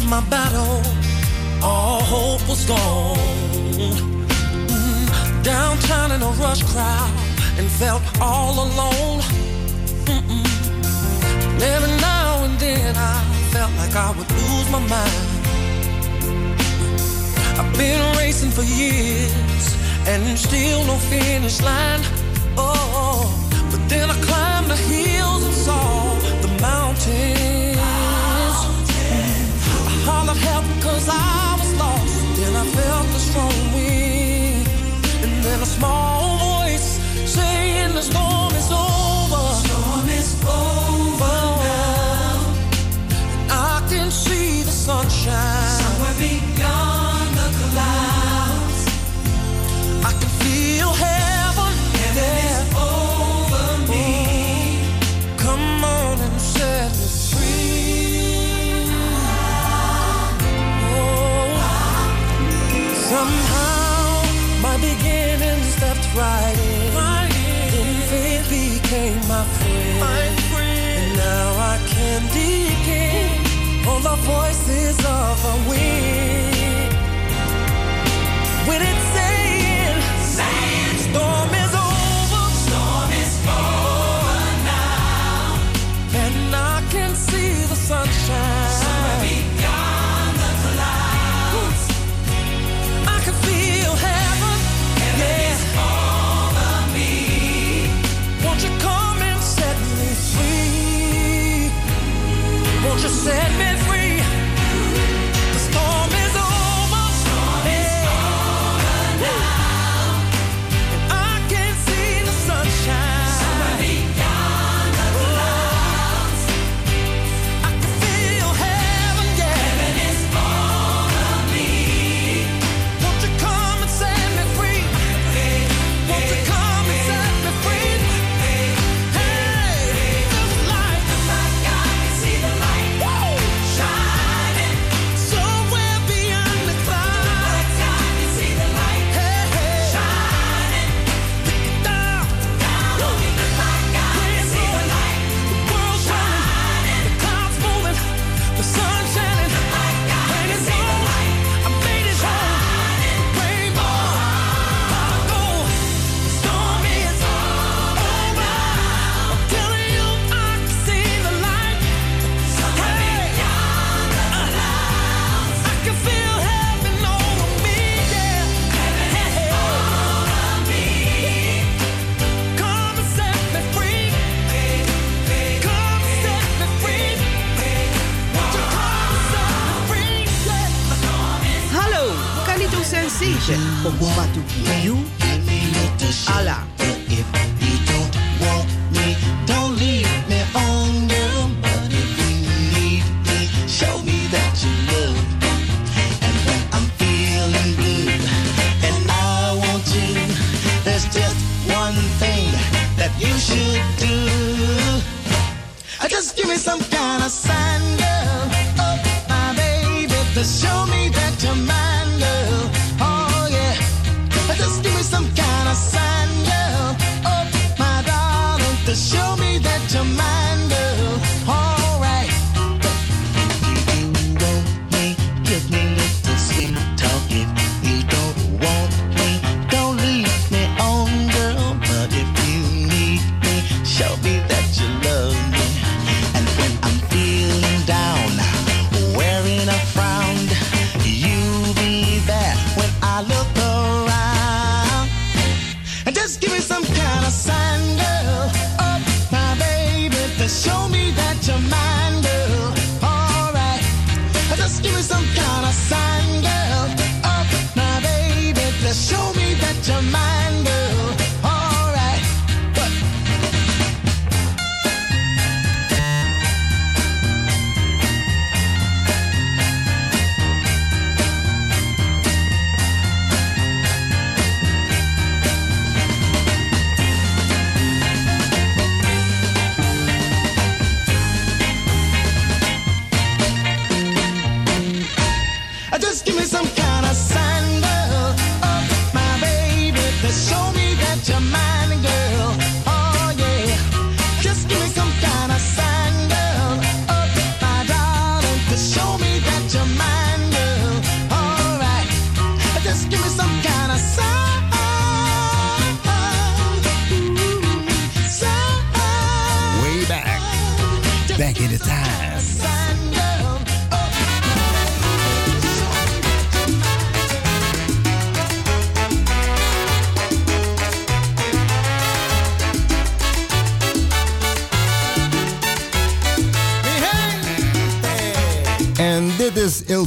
[0.09, 0.81] My battle,
[1.61, 4.16] all hope was gone.
[5.47, 7.09] Downtown in a rush crowd
[7.57, 9.21] and felt all alone.
[10.03, 10.45] Mm-mm.
[11.61, 15.27] Every now and then I felt like I would lose my mind.
[17.57, 19.65] I've been racing for years
[20.05, 22.01] and still no finish line.
[22.57, 23.31] Oh,
[23.71, 27.77] but then I climbed the hills and saw the mountains.
[29.87, 32.35] I hollered help cause I was lost.
[32.35, 33.66] Then I felt the strong
[35.79, 36.16] small
[73.87, 75.36] I can depend on the voices of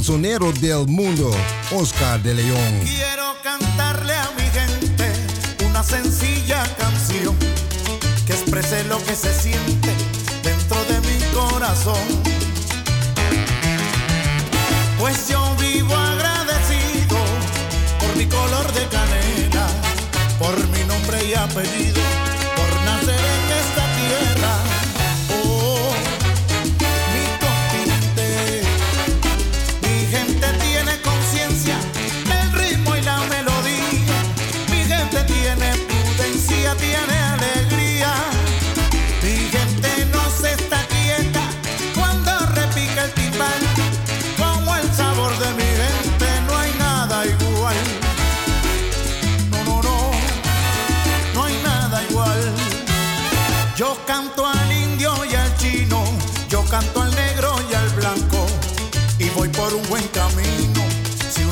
[0.01, 1.29] bolsonero del mundo,
[1.71, 2.79] Oscar de León.
[2.83, 5.13] Quiero cantarle a mi gente
[5.63, 7.37] una sencilla canción
[8.25, 9.93] que exprese lo que se siente
[10.41, 12.01] dentro de mi corazón.
[14.97, 17.19] Pues yo vivo agradecido
[17.99, 19.67] por mi color de canela,
[20.39, 22.30] por mi nombre y apellido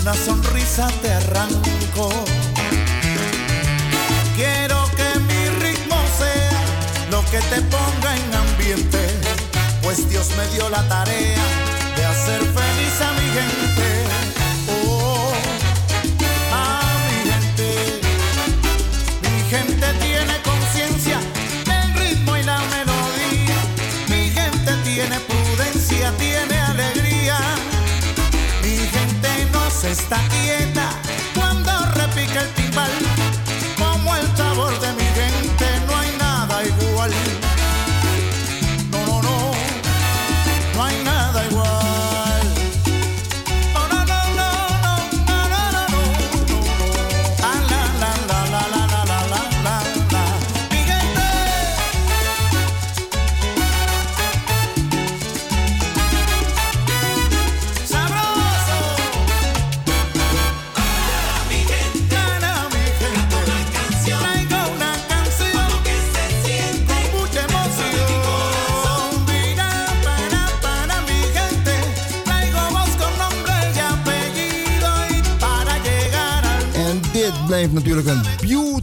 [0.09, 2.09] una sonrisa te arranco.
[4.35, 6.63] Quiero que mi ritmo sea
[7.11, 9.07] lo que te ponga en ambiente,
[9.83, 11.45] pues Dios me dio la tarea
[11.95, 13.98] de hacer feliz a mi gente.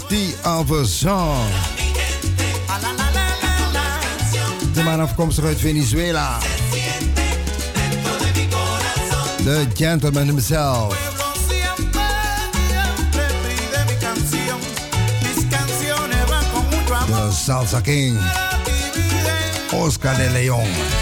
[0.09, 0.67] Die of
[4.73, 6.39] De man afkomstig uit Venezuela.
[9.45, 11.15] De gentleman himself.
[17.07, 18.19] De Salsa King.
[19.71, 20.96] Oscar de Leon.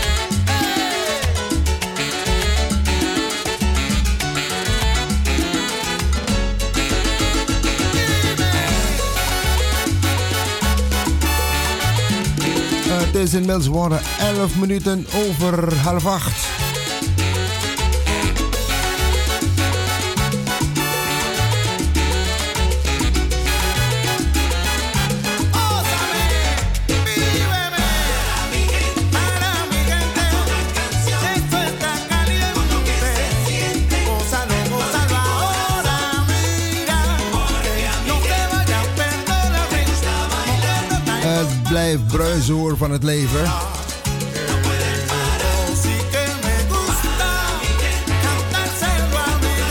[13.25, 16.54] is inmiddels worden 11 minuten over half 8.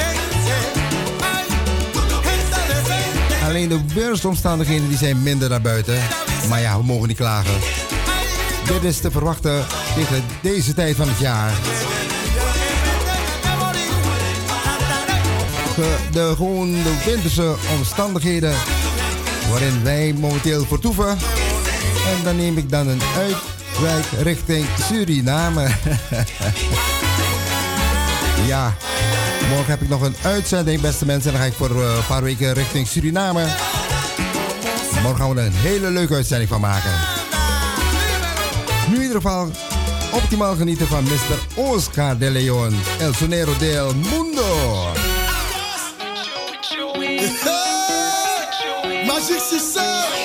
[0.08, 0.70] Gente.
[1.22, 1.46] Ay,
[2.24, 3.46] gente decente.
[3.46, 5.98] Alleen de weersomstandigheden die zijn minder naar buiten.
[6.50, 7.54] Maar ja, we mogen niet klagen.
[8.68, 11.52] Dit is te verwachten tegen deze tijd van het jaar.
[16.12, 18.54] De, gewoon de winterse omstandigheden
[19.50, 21.18] waarin wij momenteel vertoeven.
[22.08, 25.68] En dan neem ik dan een uitwijk richting Suriname.
[28.52, 28.74] ja,
[29.50, 31.32] morgen heb ik nog een uitzending, beste mensen.
[31.32, 33.46] En dan ga ik voor eh, een paar weken richting Suriname.
[35.02, 36.92] Morgen gaan we er een hele leuke uitzending van maken.
[38.90, 39.52] Nu in ieder geval
[40.12, 41.62] optimaal genieten van Mr.
[41.62, 44.92] Oscar de Leon, El Sonero del Mundo.
[49.06, 50.23] Magique Succès,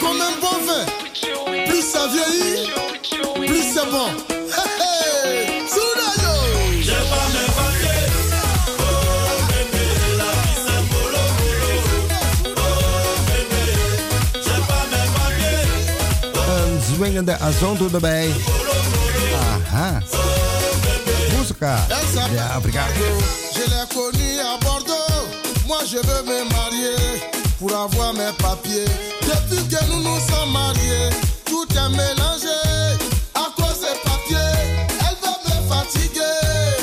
[0.00, 0.84] comme un bon vin.
[1.66, 2.70] Plus ça vieillit,
[3.46, 4.08] plus c'est bon.
[4.28, 5.58] Hey, hey.
[17.18, 18.30] Een erbij.
[19.70, 20.02] Aha.
[21.36, 21.86] Muzika.
[21.86, 21.94] De.
[23.52, 25.26] Je l'ai connu à Bordeaux.
[25.66, 27.22] Moi, je veux me marier
[27.58, 29.17] pour avoir mes papiers.
[29.28, 31.10] Depuis que nous nous sommes mariés,
[31.44, 32.58] tout est mélangé.
[33.34, 34.56] À cause des papiers,
[35.04, 36.38] elle va me fatiguer.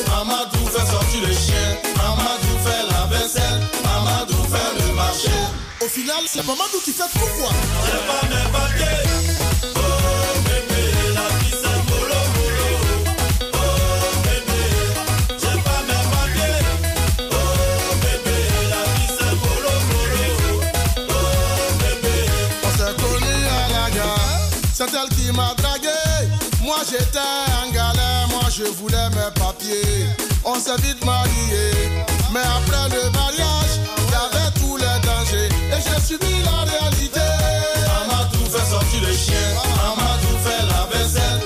[0.08, 1.68] Mamadou fait sortir le chien.
[1.98, 3.62] Mamadou fait la vaisselle.
[3.84, 5.32] Mamadou fait le marché.
[5.82, 7.50] Au final, c'est Mamadou qui fait tout quoi.
[7.86, 9.55] C'est pas mes papiers.
[24.76, 25.88] C'est elle qui m'a dragué.
[26.62, 27.18] Moi j'étais
[27.64, 30.06] en galère, moi je voulais mes papiers.
[30.44, 32.04] On s'est vite mariés,
[32.34, 35.50] mais après le mariage, il y avait tous les dangers.
[35.72, 37.22] Et j'ai subi la réalité.
[37.88, 39.48] Mamadou fait sortir le chien,
[39.78, 41.40] Mamadou fait la vaisselle,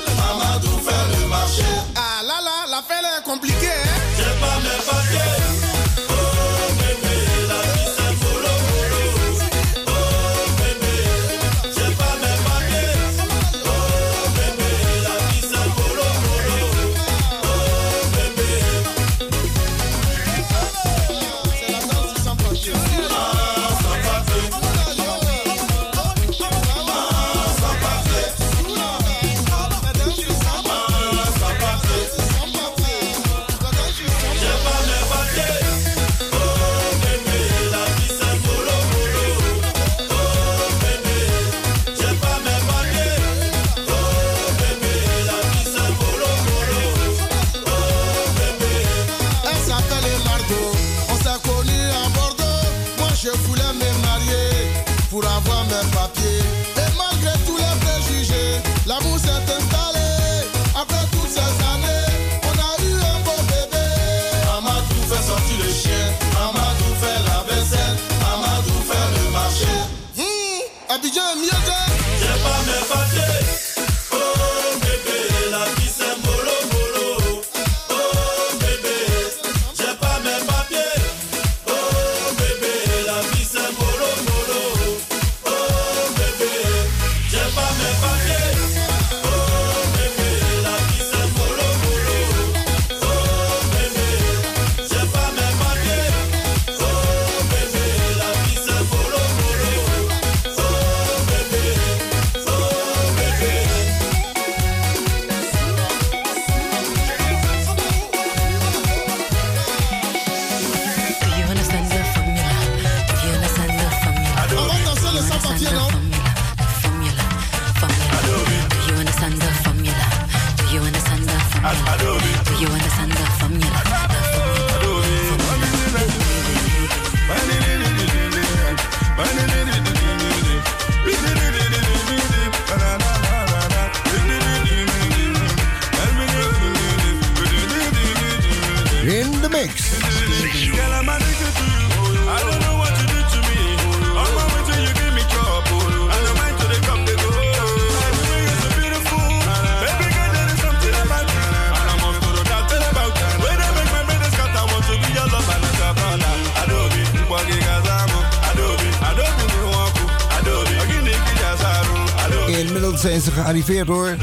[163.70, 164.16] door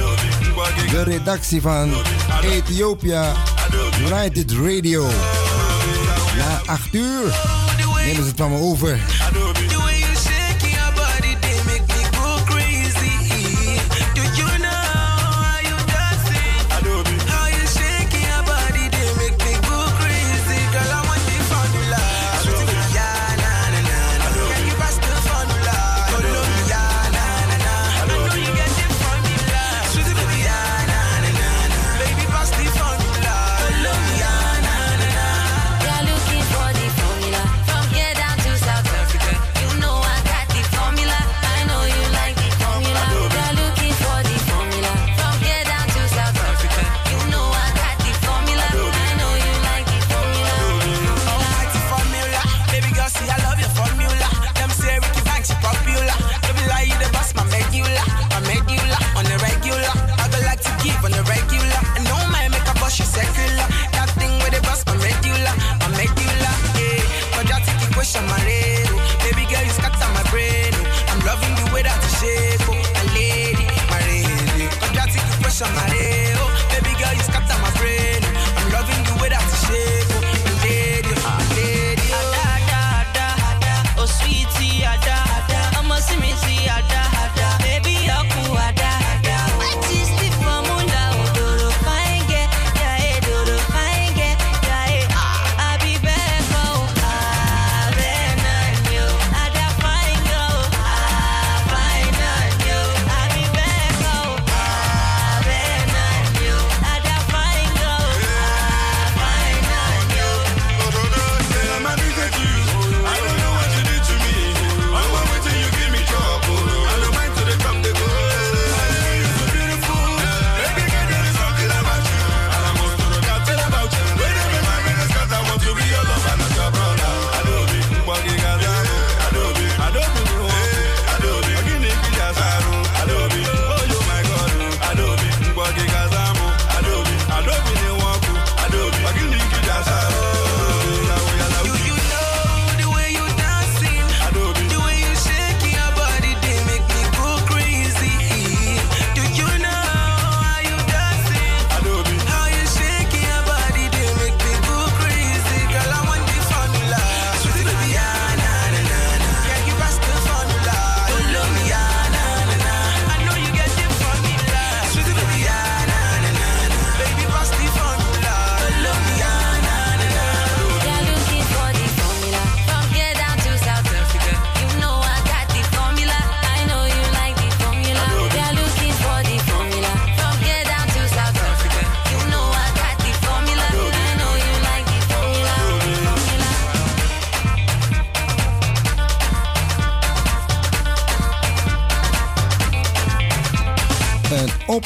[0.91, 1.93] de redactie van
[2.43, 3.33] Ethiopia
[4.01, 5.07] United Radio.
[6.37, 7.41] Na 8 uur
[8.05, 9.01] nemen ze het van me over.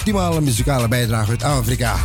[0.00, 1.96] optimale muzikale bijdrage uit Afrika.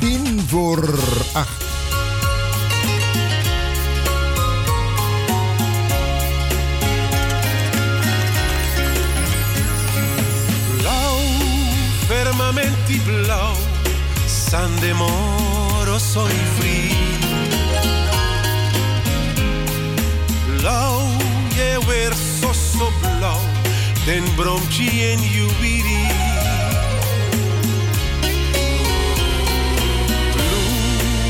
[0.00, 0.98] 10 voor
[1.32, 1.48] 8.
[12.06, 13.54] fermamente blau,
[14.26, 16.96] san demoro soy free.
[20.56, 21.00] Blau
[21.54, 22.23] je weer
[24.06, 26.08] den bromcien iubirii.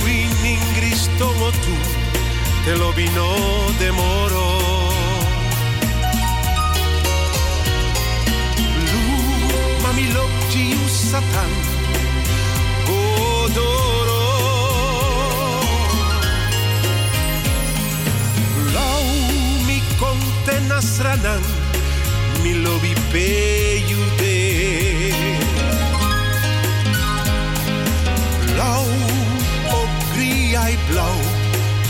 [0.03, 1.77] Lui in Cristomo tu
[2.65, 3.29] te lobino
[3.79, 4.59] de moro.
[8.93, 10.07] Lui mami
[10.89, 11.53] satan
[12.89, 14.25] odoro.
[18.75, 19.05] Lau
[19.67, 21.64] mi contenas ranan
[22.45, 24.37] millo vi pejude.
[28.53, 28.87] Blauw,
[29.81, 31.21] op grijai blauw,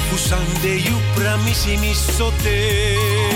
[0.08, 3.33] fusande ju pramisi misote.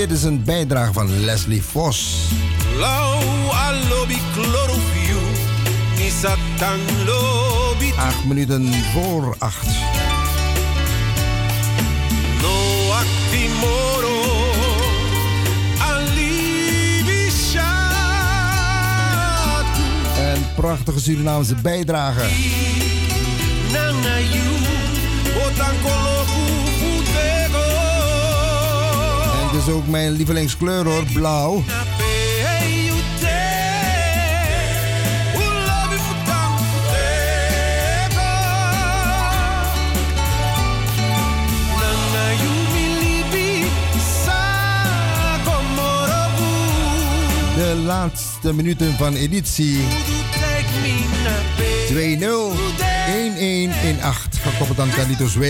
[0.00, 2.28] Dit is een bijdrage van Leslie Vos.
[7.96, 9.66] Acht minuten voor acht.
[12.40, 14.18] No actimoro.
[20.18, 22.28] Een prachtige Surinaamse bijdrage.
[23.72, 24.60] Nana you,
[29.66, 31.62] is ook mijn lievelingskleur hoor, blauw.
[47.56, 49.80] De laatste minuten van editie
[50.32, 52.80] Take me na 2-0
[53.80, 54.36] 1-1 in 8.
[54.36, 55.42] Gekoppeld aan Carlitos W.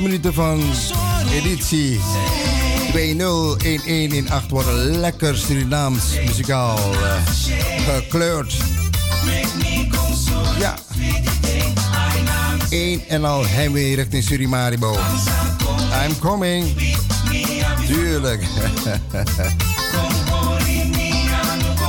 [0.00, 0.62] laatste minuten van
[1.32, 2.00] editie
[2.92, 7.22] 2-0 1-1 in 8 worden lekker Surinaams muzikaal eh,
[7.94, 8.54] gekleurd.
[10.58, 10.74] Ja.
[12.70, 14.96] Eén en al heimwee richting Surimaribo.
[16.06, 16.66] I'm coming.
[17.86, 18.42] Tuurlijk.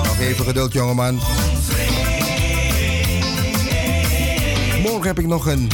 [0.04, 1.20] Nog even geduld, jongeman.
[4.82, 5.70] Morgen heb ik nog een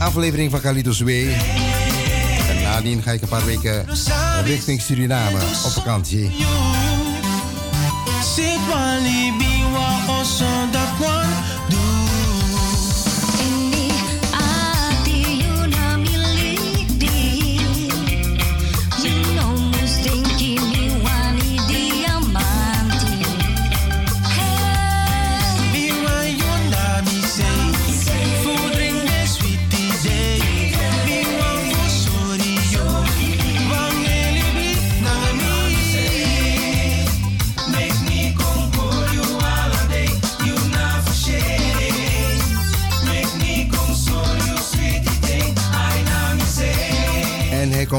[0.00, 1.08] aflevering van Kalitos W.
[2.48, 3.86] En nadien ga ik een paar weken
[4.44, 6.30] richting Suriname op vakantie.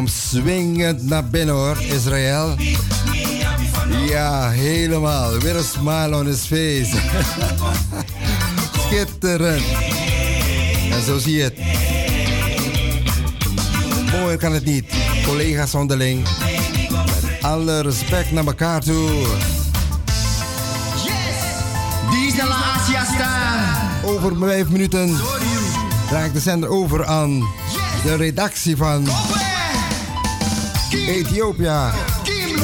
[0.01, 2.55] Komt swingend naar binnen hoor, Israël.
[4.07, 5.39] Ja, helemaal.
[5.39, 6.89] Weer een smile on his face.
[8.85, 9.63] Schitterend.
[10.91, 11.57] En zo zie je het.
[14.11, 14.85] Mooier kan het niet.
[15.25, 16.27] Collega's onderling.
[17.21, 19.25] Met alle respect naar elkaar toe.
[22.11, 24.09] Diesel Asia Star.
[24.09, 25.17] Over vijf minuten
[26.09, 27.39] draag ik de zender over aan
[28.03, 29.07] de redactie van
[30.93, 31.93] Ethiopia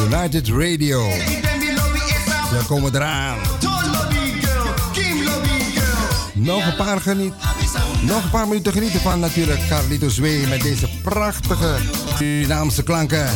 [0.06, 1.10] United Radio.
[2.50, 3.38] Ze komen eraan.
[6.34, 7.34] Nog een paar geniet.
[8.02, 11.76] Nog een paar minuten genieten van natuurlijk Carlitos W met deze prachtige
[12.18, 13.30] Surinaamse klanken.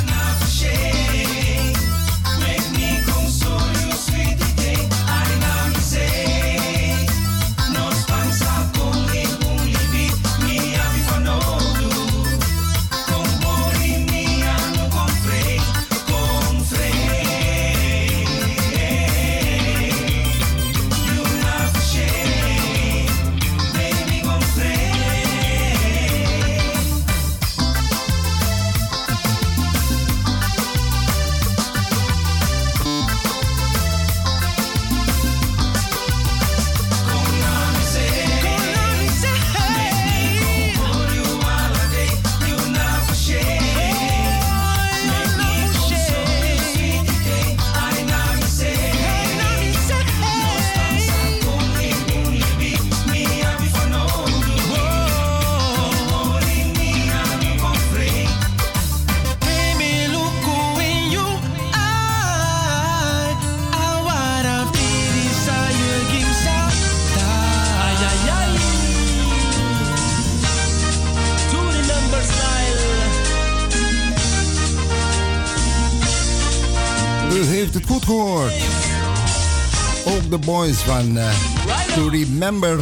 [80.31, 81.29] De boys van eh,
[81.95, 82.79] To Remember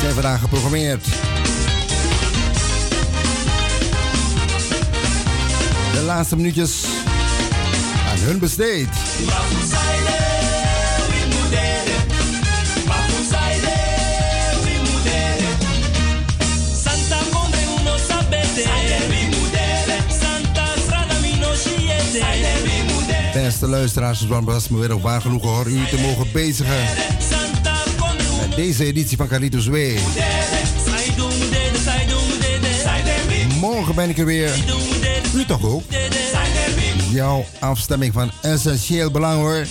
[0.00, 1.04] zijn vandaag geprogrammeerd.
[5.92, 6.84] De laatste minuutjes
[8.08, 8.88] aan hun besteed.
[23.64, 26.84] Beste luisteraars van was me weer op waar genoegen hoor u te mogen bezigen
[28.40, 29.98] met deze editie van Carlitos Way.
[33.60, 34.50] Morgen ben ik er weer.
[35.34, 35.82] U toch ook?
[37.10, 39.66] Jouw afstemming van essentieel belang hoor.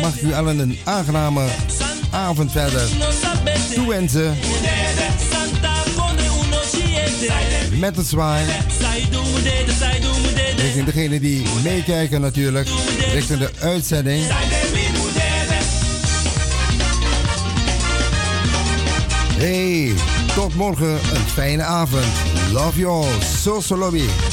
[0.00, 1.46] Mag u allen een aangename
[2.10, 2.88] avond verder
[3.74, 4.36] toewensen
[7.78, 8.44] met het zwaai.
[10.70, 12.68] Richting degene die meekijken natuurlijk.
[13.12, 14.22] Richting de uitzending.
[19.38, 19.92] Hey,
[20.34, 22.04] tot morgen een fijne avond.
[22.52, 23.20] Love you all.
[23.20, 24.29] So, so lobby.